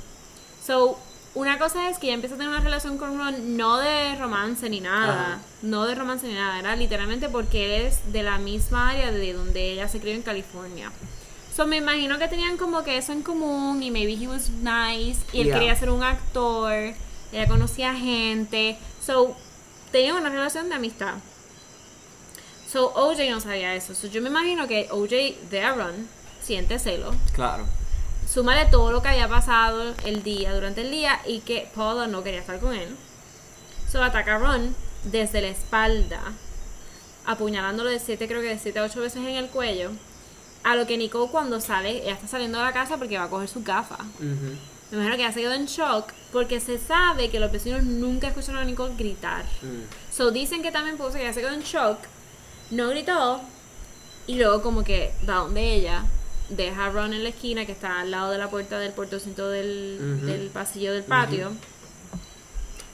[0.65, 0.97] So,
[1.35, 4.69] una cosa es que ella empieza a tener una relación con Ron, no de romance
[4.69, 5.39] ni nada, Ajá.
[5.61, 9.33] no de romance ni nada, era literalmente porque él es de la misma área de
[9.33, 10.91] donde ella se crió en California.
[11.55, 15.19] So, me imagino que tenían como que eso en común y maybe he was nice
[15.33, 15.53] y él Yeah.
[15.59, 16.73] quería ser un actor,
[17.31, 19.35] ella conocía gente, so,
[19.91, 21.15] tenían una relación de amistad.
[22.71, 23.95] So OJ no sabía eso.
[23.95, 26.07] So, yo me imagino que OJ de Aaron
[26.41, 27.15] siente celo.
[27.33, 27.65] Claro.
[28.31, 32.21] Súmale todo lo que había pasado el día, durante el día, y que Paula no
[32.21, 32.95] quería estar con él.
[33.91, 36.21] So ataca a Ron desde la espalda,
[37.25, 39.91] apuñalándolo de 7, creo que de 7 a 8 veces en el cuello.
[40.63, 43.29] A lo que Nicole cuando sale, ella está saliendo de la casa porque va a
[43.29, 44.01] coger sus gafas.
[44.01, 44.55] Ujú.
[44.91, 48.27] Me imagino que ella se quedó en shock porque se sabe que los vecinos nunca
[48.27, 49.43] escucharon a Nicole gritar.
[49.61, 50.13] Mm.
[50.15, 51.97] So dicen que también puso que ella se quedó en shock,
[52.71, 53.41] no gritó,
[54.27, 56.05] y luego como que va donde ella,
[56.49, 59.49] deja a Ron en la esquina que está al lado de la puerta del portocito
[59.49, 61.51] del, pasillo del patio,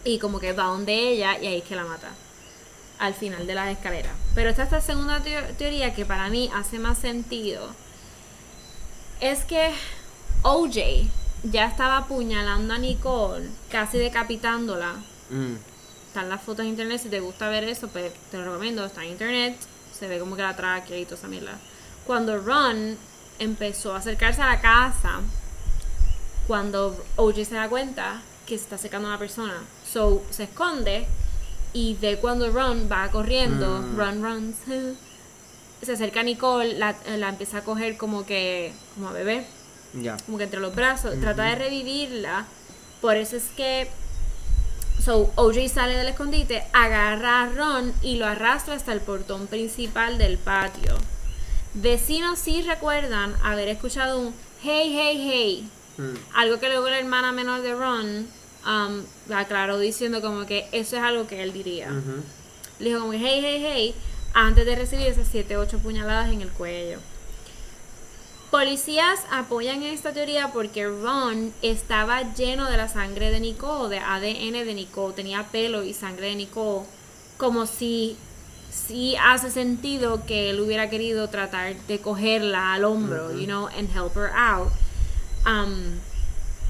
[0.04, 2.10] y como que va donde ella y ahí es que la mata.
[2.98, 4.14] Al final de las escaleras.
[4.36, 7.68] Pero esta esta segunda teo- teoría que para mí hace más sentido.
[9.20, 9.72] Es que
[10.44, 11.10] OJ
[11.44, 14.94] ya estaba apuñalando a Nicole, casi decapitándola
[15.30, 15.56] Mm.
[16.16, 19.04] Están las fotos en internet, si te gusta ver eso, pues te lo recomiendo, está
[19.04, 19.58] en internet,
[20.00, 21.58] se ve como que la tráquea y toda esa mierda.
[22.08, 22.98] Cuando Ron
[23.38, 25.20] empezó a acercarse a la casa,
[26.48, 29.56] cuando OJ se da cuenta que se está secando a una persona,
[29.92, 31.06] so se esconde
[31.74, 33.98] y ve cuando Ron va corriendo, Mm.
[33.98, 34.56] Ron runs,
[35.82, 39.46] se acerca a Nicole, la, la empieza a coger como que, como a bebé
[39.94, 40.16] Ya.
[40.26, 42.46] como que entre los brazos, trata de revivirla.
[43.02, 43.90] Por eso es que
[45.06, 50.18] so, OJ sale del escondite, agarra a Ron y lo arrastra hasta el portón principal
[50.18, 50.98] del patio.
[51.76, 54.34] Vecinos sí recuerdan haber escuchado un
[54.64, 55.70] hey, hey, hey.
[55.98, 56.16] Mm.
[56.34, 58.28] Algo que luego la hermana menor de Ron
[58.66, 61.90] um, aclaró diciendo como que eso es algo que él diría.
[62.80, 63.96] Le dijo como hey, hey, hey,
[64.34, 66.98] antes de recibir esas 7, 8 puñaladas en el cuello.
[68.56, 74.66] Policías apoyan esta teoría porque Ron estaba lleno de la sangre de Nicole, de ADN
[74.66, 76.86] de Nicole, tenía pelo y sangre de Nicole,
[77.36, 78.16] como si
[78.72, 83.90] sí hace sentido que él hubiera querido tratar de cogerla al hombro, you know, and
[83.94, 84.72] help her out.
[85.46, 86.00] Um,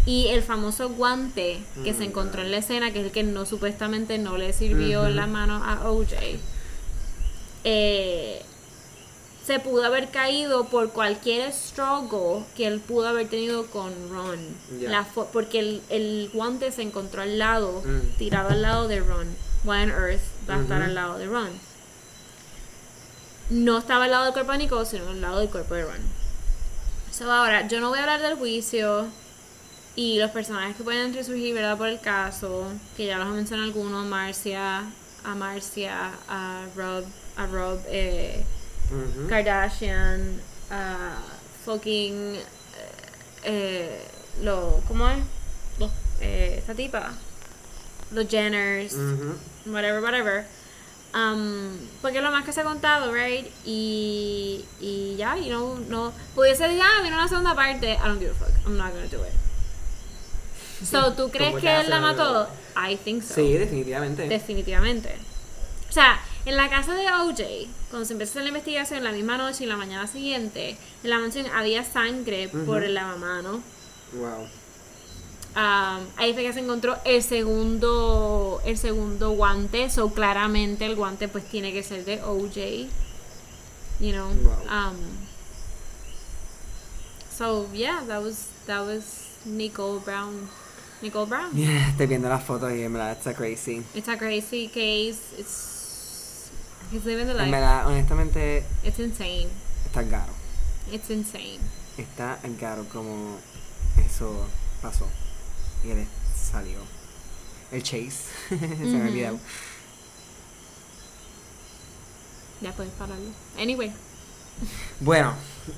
[0.08, 3.46] y el famoso guante que se encontró en la escena, que es el que no
[3.46, 6.40] supuestamente no le sirvió en la mano a OJ,
[7.64, 8.42] eh,
[9.46, 14.40] se pudo haber caído por cualquier struggle que él pudo haber tenido con Ron.
[14.82, 18.18] La porque el, el guante se encontró al lado, Mm.
[18.18, 19.28] tirado al lado de Ron.
[19.66, 21.50] One Earth va a estar al lado de Ron.
[23.50, 26.02] No estaba al lado del cuerpo de Nicole, sino al lado del cuerpo de Ron.
[27.12, 29.06] So, ahora, yo no voy a hablar del juicio
[29.96, 31.78] y los personajes que pueden resurgir, ¿verdad?
[31.78, 32.66] Por el caso,
[32.98, 34.84] que ya los mencionado algunos, Marcia,
[35.24, 37.06] a Marcia, a Rob,
[37.38, 38.44] a Rob eh,
[39.30, 41.18] Kardashian, a
[41.64, 42.42] fucking, eh,
[43.44, 44.08] eh,
[44.42, 45.18] lo, ¿cómo es?
[45.80, 47.14] Los, eh, esta tipa,
[48.12, 48.96] los Jenners,
[49.66, 50.46] whatever, whatever.
[51.14, 53.48] Um, porque es lo más que se ha contado, right?
[53.64, 56.12] Y, y ya, you know, no.
[56.36, 57.94] Pudiese decir, ah, una segunda parte.
[57.94, 58.50] I don't give a fuck.
[58.66, 59.32] I'm not gonna do it.
[60.84, 62.50] So, ¿tú crees que él la mató?
[62.76, 63.36] I think so.
[63.36, 64.28] Sí, definitivamente.
[64.28, 65.16] Definitivamente.
[65.90, 69.38] O sea, en la casa de OJ, cuando se empezó a la investigación la misma
[69.38, 73.62] noche y la mañana siguiente, en la mansión había sangre por el lavamano.
[74.14, 74.48] wow.
[75.58, 81.30] Um, ahí fue que se encontró el segundo el segundo guante so claramente el guante
[81.30, 82.90] pues tiene que ser de OJ
[84.02, 84.68] you know Wow.
[84.70, 84.98] um,
[87.32, 90.50] so yeah that was that was Nicole Brown
[91.02, 93.82] Nicole Brown Yeah, estoy viendo las fotos y en verdad está crazy.
[93.94, 95.75] it's a crazy case it's
[96.92, 99.50] he's living the En verdad, honestamente, it's insane
[99.86, 100.34] está caro.
[100.92, 101.60] it's insane
[101.98, 103.38] Está caro como
[104.06, 104.46] eso
[104.82, 105.08] pasó.
[105.84, 106.06] Y él
[106.36, 106.80] salió.
[107.72, 108.26] El chase.
[108.50, 109.40] Se me olvidó.
[112.62, 113.30] ya puedes pararlo
[113.60, 113.92] anyway
[115.00, 115.34] Bueno,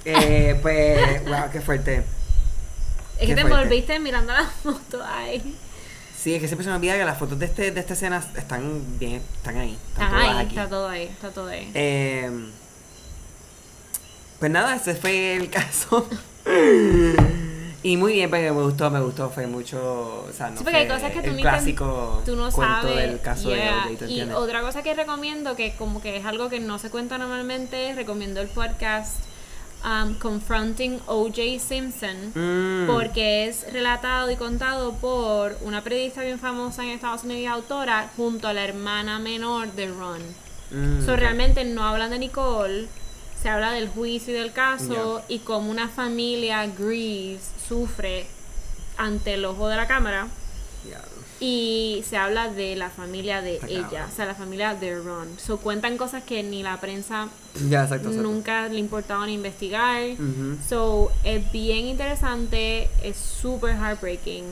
[0.05, 1.97] eh, pues, wow, qué fuerte.
[1.97, 2.03] es
[3.19, 3.57] Qué que te fuerte.
[3.63, 5.55] envolviste mirando la foto ahí
[6.27, 8.21] Sí, es que siempre se me olvida que las fotos de, este, de esta escena
[8.35, 9.77] están bien, están ahí.
[9.93, 10.55] Están Está todas ahí, aquí.
[10.57, 11.71] está todo ahí, está todo ahí.
[11.73, 12.49] Eh,
[14.37, 16.05] pues nada, ese fue el caso.
[17.81, 20.79] y muy bien, porque me gustó, me gustó, fue mucho, o sea, no Sí, porque
[20.79, 22.93] hay cosas que tú el clásico Tú no sabes.
[22.93, 23.85] del caso yeah.
[23.85, 26.77] de OJ, ¿tú Y otra cosa que recomiendo, que como que es algo que no
[26.77, 29.15] se cuenta normalmente, recomiendo el podcast
[29.83, 31.59] um, Confronting O.J.
[31.59, 32.31] Simpson.
[32.35, 37.45] Mm, Porque es relatado y contado por una periodista bien famosa en Estados Unidos y
[37.45, 40.21] autora junto a la hermana menor de Ron.
[40.71, 42.87] mm, So, realmente no hablan de Nicole,
[43.41, 45.25] se habla del juicio y del caso Ya.
[45.35, 48.25] y cómo una familia gris sufre
[48.97, 50.27] ante el ojo de la cámara.
[51.39, 54.09] Y se habla de la familia de Está ella, cabrón.
[54.11, 55.27] o sea, la familia de Ron.
[55.39, 57.27] So, cuentan cosas que ni la prensa
[57.69, 58.27] Ya, exacto, exacto.
[58.29, 60.01] nunca le importaban investigar.
[60.67, 64.45] So, es bien interesante, es súper heartbreaking.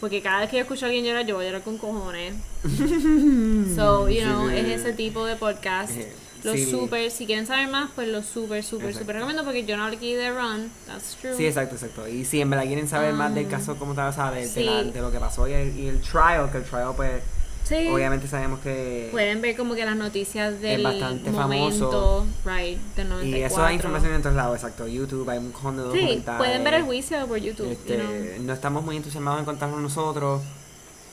[0.00, 2.34] Porque cada vez que yo escucho a alguien llorar, yo voy a llorar con cojones.
[3.74, 5.92] So, you Sí, know, sí, es ese tipo de podcast.
[5.96, 6.12] Eh,
[6.46, 6.70] Lo sí.
[6.70, 9.00] súper, si quieren saber más, pues lo súper, súper, Exacto.
[9.04, 10.70] súper recomiendo porque yo no aquí de Ron.
[10.86, 11.36] That's true.
[11.36, 12.08] Sí, exacto, exacto.
[12.08, 14.40] Y si en verdad quieren saber más del Um, caso como tal, o sea, de,
[14.42, 14.62] de sí.
[14.64, 17.22] la- de lo que pasó y el, y el trial, que el trial pues
[17.64, 17.88] Sí.
[17.90, 19.08] obviamente sabemos que...
[19.10, 23.26] Pueden ver como que las noticias del bastante momento, right, del 94.
[23.26, 24.86] y eso da información en todos lados, exacto.
[24.86, 26.38] YouTube, hay un cojón de Sí, documentales.
[26.38, 28.44] pueden ver el juicio por YouTube, Este, you know.
[28.46, 30.42] No estamos muy entusiasmados en contarlo nosotros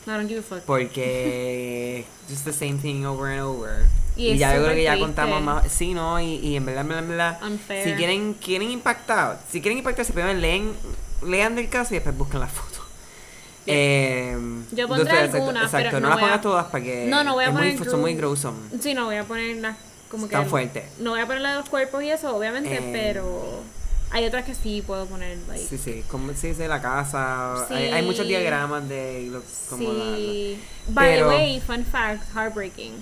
[0.05, 0.63] I don't give a fuck.
[0.65, 3.85] porque just the same thing over and over.
[4.15, 5.71] Y Y, ya yo creo que ya contamos más.
[5.71, 7.83] Sí, no, y, y en verdad, en verdad, en verdad, Unfair.
[7.83, 10.71] si quieren, quieren impactar, si quieren impactar, se primero leen,
[11.25, 12.79] lean del caso y después buscan la foto.
[13.65, 13.75] Yeah.
[13.77, 14.37] Eh,
[14.73, 17.23] Yo pondré entonces, algunas, exacto, pero no, no las a- pongas todas para que No,
[17.23, 18.57] no voy a muy, poner son muy gru- gruesome.
[18.81, 19.77] Sí, no voy a poner las
[20.11, 20.85] como que Tan fuerte.
[20.99, 22.89] No voy a poner la de los cuerpos y eso, obviamente, Eh.
[22.91, 23.63] pero
[24.13, 27.73] hay otras que sí puedo poner like, Sí, sí, como se dice la casa, Sí.
[27.73, 30.59] hay, hay muchos diagramas de lo, como la- Sí.
[30.87, 32.93] By Pero- the way, fun fact, heartbreaking.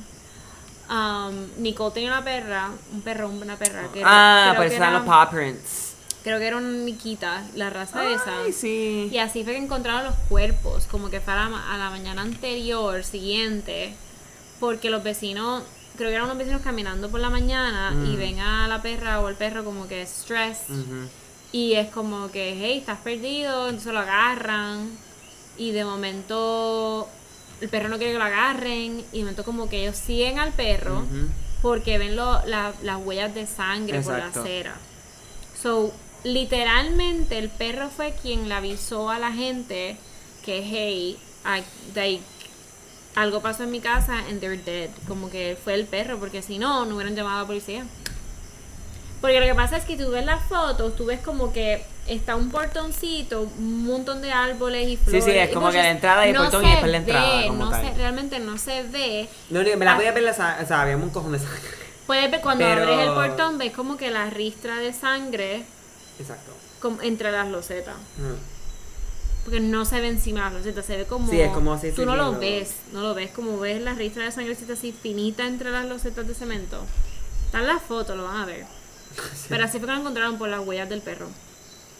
[0.90, 3.88] Um, Nicole tenía una perra, un perro, una perra.
[3.94, 5.94] Que era- Ah, eran era- los paw prints.
[6.24, 8.42] Creo que era una Nikita, la raza esa.
[8.44, 9.10] Ay, sí.
[9.12, 11.90] Y así fue que encontraron los cuerpos, como que fue a la, ma- a la
[11.90, 13.96] mañana anterior, siguiente,
[14.60, 15.64] porque los vecinos,
[16.02, 18.18] creo que eran unos vecinos caminando por la mañana y Mm.
[18.18, 21.08] ven a la perra o el perro como que stressed Ujú.
[21.52, 24.90] y es como que, hey, estás perdido, entonces lo agarran
[25.58, 27.08] y de momento
[27.62, 30.52] el perro no quiere que lo agarren y de momento como que ellos siguen al
[30.54, 31.04] perro
[31.62, 34.42] porque ven lo- la- las huellas de sangre por la Exacto.
[34.42, 34.76] acera.
[35.62, 35.94] So,
[36.24, 39.96] literalmente el perro fue quien le avisó a la gente
[40.44, 41.64] que, hey, I-
[41.96, 42.24] like,
[43.16, 44.90] algo pasó en mi casa and they're dead.
[45.08, 47.86] Como que fue el perro, porque si no, no hubieran llamado a la policía.
[49.20, 52.36] Porque lo que pasa es que tú ves las fotos, tú ves como que está
[52.36, 55.24] un portoncito, un montón de árboles y flores.
[55.24, 57.38] sí, es y como que la entrada y el No portón y después la entrada,
[57.42, 57.82] ve, como no tal.
[57.86, 59.30] se- realmente no se ve.
[59.52, 59.96] No, no, me la Ah.
[59.98, 60.32] podía ver la.
[60.32, 61.62] O sea, había un cojón de sangre.
[62.08, 65.64] Puedes ver cuando Pero- abres el portón, ves como que la ristra de sangre
[66.20, 66.52] Exacto.
[66.82, 67.96] como entre las losetas.
[68.18, 68.61] Mm.
[69.44, 71.28] Porque no se ve encima de las losetas, se ve como.
[71.30, 73.58] Sí, es como si- Tú sí, no sí, lo lo- ves, no lo ves, como
[73.60, 76.84] ves la ristra de sangrecita así finita entre las losetas de cemento.
[77.46, 78.66] Están las fotos, lo van a ver.
[79.50, 81.28] Pero así fue que lo encontraron por las huellas del perro.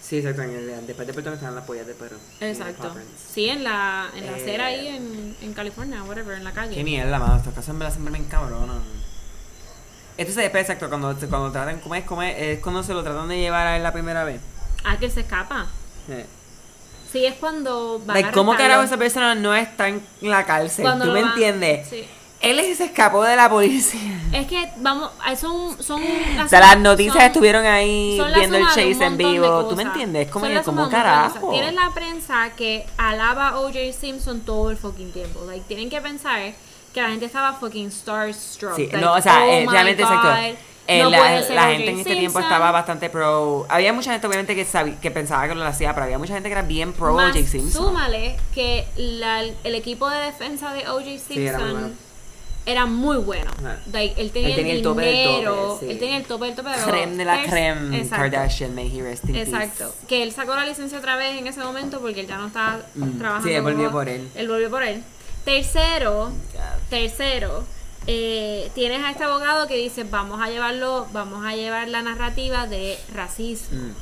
[0.02, 0.44] Sí, exacto.
[0.44, 2.18] En el, después del portón estaban las pollas de perro.
[2.42, 2.94] Exacto.
[3.34, 6.76] Sí, en la, en la Eh, acera ahí en, en California, whatever, en la calle.
[6.76, 7.38] Qué mierda, mano.
[7.38, 8.82] Estas cosas me las siempre me encabronan.
[10.18, 12.04] Entonces, después, exacto, cuando, cuando tratan, ¿cómo es?
[12.04, 12.36] ¿Cómo es?
[12.38, 14.42] Es cuando se lo tratan de llevar a él la primera vez.
[14.84, 15.68] Ah, que se escapa.
[16.10, 16.26] Eh.
[17.12, 20.84] Sí, es cuando van Like, a ¿Cómo carajo esa persona no está en la cárcel?
[20.84, 21.88] Cuando ¿Tú me van- entiendes?
[21.90, 22.06] Sí.
[22.40, 24.20] Él es- se escapó de la policía.
[24.34, 25.76] Es que, vamos, ah, son...
[25.84, 29.66] son O sea, las noticias son- estuvieron ahí viendo el chase en vivo.
[29.66, 30.30] ¿Tú me entiendes?
[30.32, 31.52] Como, como carajo.
[31.52, 33.78] Tienes la prensa que alaba a O.J.
[33.94, 35.42] Simpson todo el fucking tiempo.
[35.46, 36.40] Like, tienen que pensar
[36.94, 38.76] que la gente estaba fucking starstruck.
[38.76, 40.58] Sí, Like, no, o sea, oh eh, realmente, God, exacto.
[40.88, 43.66] Eh, no la gente en este tiempo estaba bastante pro.
[43.70, 46.50] Había mucha gente, obviamente, que, sabi- que pensaba que lo hacía, pero había mucha gente
[46.50, 47.48] que era bien pro Más O.J.
[47.48, 47.84] Simpson.
[47.86, 51.06] súmale que la- el equipo de defensa de O.J.
[51.06, 51.90] Simpson Sí, era muy bueno.
[52.66, 53.52] era muy bueno.
[53.60, 53.78] Ajá.
[53.94, 55.92] Like, él tenía, Él tenía el, el tope del dinero, tope, sí.
[55.92, 58.16] él tenía el tope del tope de Creme de la creme Exacto.
[58.24, 59.50] Kardashian, may he rest in peace.
[59.50, 59.94] Exacto.
[60.08, 62.80] Que él sacó la licencia otra vez en ese momento porque él ya no estaba
[62.96, 63.48] Mm, trabajando.
[63.48, 64.30] sí, él volvió como- por él.
[64.36, 65.04] Él volvió por él.
[65.46, 66.32] Tercero,
[66.90, 67.64] tercero,
[68.08, 72.68] eh, tienes a este abogado que dice vamos a llevarlo, vamos a llevar la narrativa
[72.68, 73.78] de racismo.
[73.80, 73.94] Mm.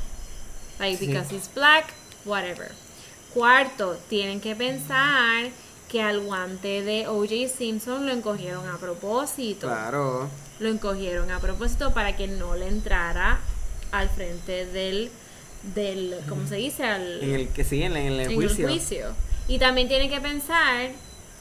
[0.80, 1.06] Like, Sí.
[1.06, 1.92] because he's black,
[2.24, 2.72] whatever.
[3.34, 5.48] Cuarto, tienen que pensar
[5.88, 7.48] que al guante de O.J.
[7.54, 9.66] Simpson lo encogieron a propósito.
[9.66, 10.28] Claro.
[10.58, 13.40] Lo encogieron a propósito para que no le entrara
[13.92, 15.10] al frente del,
[15.74, 16.84] del ¿cómo se dice?
[16.84, 18.66] Al, En el que sí, en, el- en el en juicio.
[18.66, 19.06] el juicio.
[19.48, 20.90] Y también tienen que pensar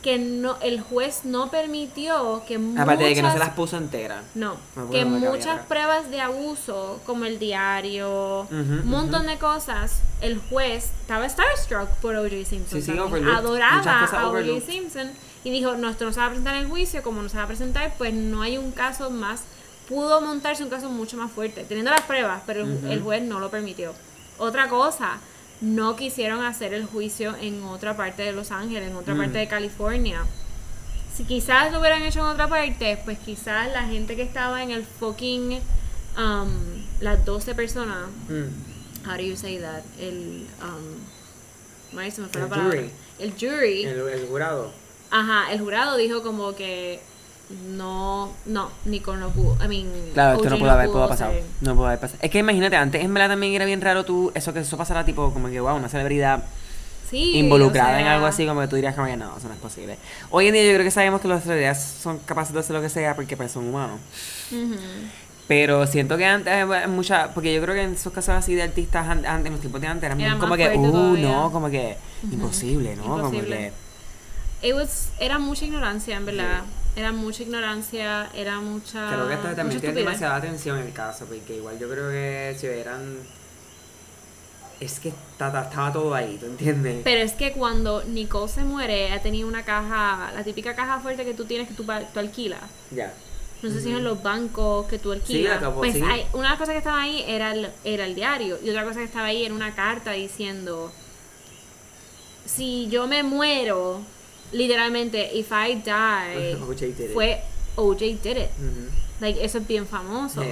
[0.02, 3.76] que no el juez no permitió que Aparte de que no se muchas- las puso
[3.78, 4.24] enteras.
[4.34, 10.40] no, No, que muchas pruebas de abuso, como el diario, un montón de cosas, el
[10.50, 12.46] juez estaba starstruck por O.J.
[12.46, 12.82] Simpson.
[12.82, 12.98] Sí, sí.
[12.98, 14.66] Adoraba a O.J.
[14.66, 15.12] Simpson
[15.44, 17.38] y dijo, no, esto no se va a presentar en el juicio, como no se
[17.38, 19.44] va a presentar, pues no hay un caso más,
[19.90, 23.50] pudo montarse un caso mucho más fuerte, teniendo las pruebas, pero el juez no lo
[23.50, 23.94] permitió.
[24.38, 25.18] Otra cosa,
[25.62, 29.18] no quisieron hacer el juicio en otra parte de Los Ángeles, en otra Mm.
[29.18, 30.26] parte de California.
[31.14, 34.72] Si quizás lo hubieran hecho en otra parte, pues quizás la gente que estaba en
[34.72, 35.60] el fucking.
[36.18, 36.50] Um,
[37.02, 38.08] las 12 personas.
[38.30, 39.08] Mm.
[39.10, 39.84] How do you say that?
[40.00, 40.46] El.
[40.62, 42.78] Um, se me fue El la palabra.
[42.78, 42.92] jury.
[43.20, 43.84] El jury.
[43.86, 44.72] El, el jurado.
[45.12, 47.00] Ajá, el jurado dijo como que.
[47.50, 49.58] No, no, Nico no pudo.
[49.64, 51.32] I mean, Claro, esto no pudo haber pudo pasado.
[51.32, 52.20] ser- No pudo haber pasado.
[52.22, 55.04] Es que imagínate, antes en verdad también era bien raro tú, eso que eso pasara
[55.04, 56.44] tipo como que wow, una celebridad
[57.10, 59.56] Sí, involucrada o en algo así, como que tú dirías como que no, eso no
[59.56, 59.98] es posible.
[60.30, 62.84] Hoy en día yo creo que sabemos que las celebridades son capaces de hacer lo
[62.84, 64.00] que sea porque pues son humanos.
[65.48, 68.62] Pero siento que antes eh, mucha, porque yo creo que en esos casos así de
[68.62, 71.28] artistas an- an- en los tiempos de antes eran Era bien como que, uh, todavía.
[71.32, 71.98] no, como que
[72.32, 73.04] imposible, ¿no?
[73.04, 73.74] Como Imposible.
[74.62, 76.62] que It was- era mucha ignorancia, en verdad.
[77.00, 79.08] Era mucha ignorancia, era mucha.
[79.14, 82.68] creo que esta también tiene demasiada atención el caso, porque igual yo creo que si
[82.68, 83.18] hubieran
[84.82, 87.02] es que ta- ta- estaba todo ahí, ¿tú entiendes?
[87.04, 91.24] Pero es que cuando Nicole se muere, ha tenido una caja, la típica caja fuerte
[91.26, 92.62] que tú tienes que tú, tú alquilas.
[92.92, 93.14] ya.
[93.62, 95.56] No sé si en los bancos que tú alquilas.
[95.56, 96.02] la capo- pues sí.
[96.02, 98.58] hay, una de las cosas que estaba ahí era el, era el diario.
[98.64, 100.92] Y otra cosa que estaba ahí era una carta diciendo:
[102.46, 104.02] Si yo me muero,
[104.52, 106.86] literalmente, if I die, O.J.
[106.88, 107.14] did it.
[107.14, 107.42] fue
[107.76, 108.50] OJ did it.
[109.20, 110.44] Like, eso es bien famoso.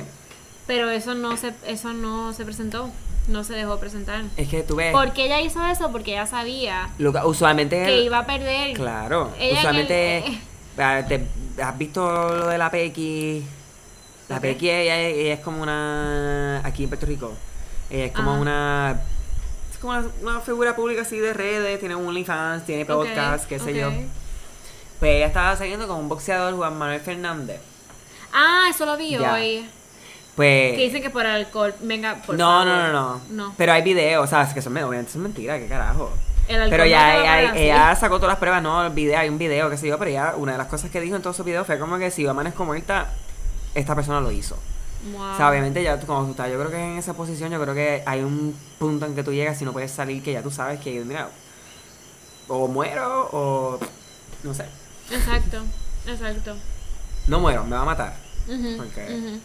[0.65, 2.89] Pero eso no se, eso no se presentó.
[3.27, 4.23] No se dejó presentar.
[4.37, 5.91] Es que tú ves, ¿Por qué ella hizo eso?
[5.91, 8.73] Porque ella sabía lo que- usualmente que iba a perder.
[8.73, 10.39] Claro, Ella usualmente el-
[10.77, 11.27] ah, te-
[11.61, 13.43] has visto lo de la Pequi.
[14.29, 14.41] La Ok.
[14.43, 17.33] Pequi ella, ella es como una aquí en Puerto Rico.
[17.89, 18.39] Ella es como Ajá.
[18.41, 19.01] una
[19.77, 23.59] es como una, una figura pública así de redes, tiene un OnlyFans, tiene podcast, qué
[23.59, 23.91] sé yo.
[24.99, 27.61] Pues ella estaba saliendo con un boxeador Juan Manuel Fernández.
[28.33, 29.33] Ah, eso lo vi Ya.
[29.33, 29.69] hoy.
[30.35, 31.75] Pues Que dicen que por alcohol.
[31.81, 32.65] Venga, por no, favor.
[32.65, 33.53] no, no, no, No.
[33.55, 36.11] Pero hay videos, o sea, es que son obviamente son mentiras, qué carajo.
[36.47, 39.77] Pero ya ella, ella sacó todas las pruebas, no, el video, hay un video, qué
[39.77, 41.77] sé yo, pero ella, una de las cosas que dijo en todos sus videos fue
[41.77, 43.09] como que si yo amanezco muerta,
[43.75, 44.57] esta persona lo hizo.
[45.13, 45.33] Wow.
[45.33, 47.73] O sea, obviamente ya cuando tú estás, yo creo que en esa posición, yo creo
[47.75, 50.51] que hay un punto en que tú llegas y no puedes salir que ya tú
[50.51, 51.29] sabes que, mira,
[52.47, 53.79] o muero o
[54.43, 54.65] no sé.
[55.11, 55.61] Exacto,
[56.07, 56.55] exacto.
[57.27, 58.17] No muero, me va a matar.
[58.47, 59.39] Ujú.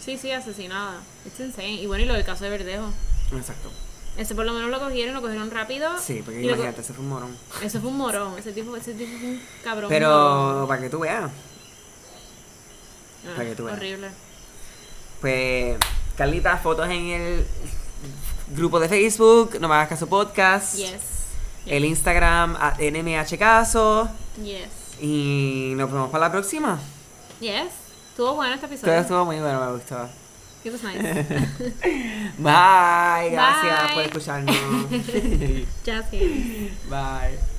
[0.00, 1.00] Sí, sí, asesinada.
[1.24, 1.74] It's insane.
[1.74, 2.86] Y bueno, y lo del caso de Verdejo.
[3.36, 3.70] Exacto.
[4.16, 5.90] Ese por lo menos lo cogieron, lo cogieron rápido.
[5.98, 7.36] Sí, porque imagínate, ese fue un morón.
[7.62, 8.38] Eso fue un morón.
[8.38, 9.88] Ese tipo, ese tipo fue un cabrón.
[9.88, 11.30] Pero, para que tú veas,
[13.24, 13.76] Ah, para que tú veas.
[13.78, 14.08] Horrible.
[15.22, 15.78] Pues,
[16.16, 17.46] Carlita, fotos en el
[18.54, 20.76] grupo de Facebook, No me hagas caso podcast.
[20.76, 21.00] Yes.
[21.64, 24.10] El Instagram, NMH Caso.
[24.42, 25.00] Yes.
[25.00, 26.78] Y nos vemos para la próxima.
[27.40, 27.68] Yes.
[28.10, 28.92] Estuvo bueno este episodio.
[28.92, 30.08] Todo estuvo muy bueno, me gustó.
[30.64, 31.02] It was nice.
[32.38, 33.94] Bye, gracias Bye.
[33.94, 34.56] por escucharnos.
[35.84, 36.76] Just kidding.
[36.90, 37.51] Bye.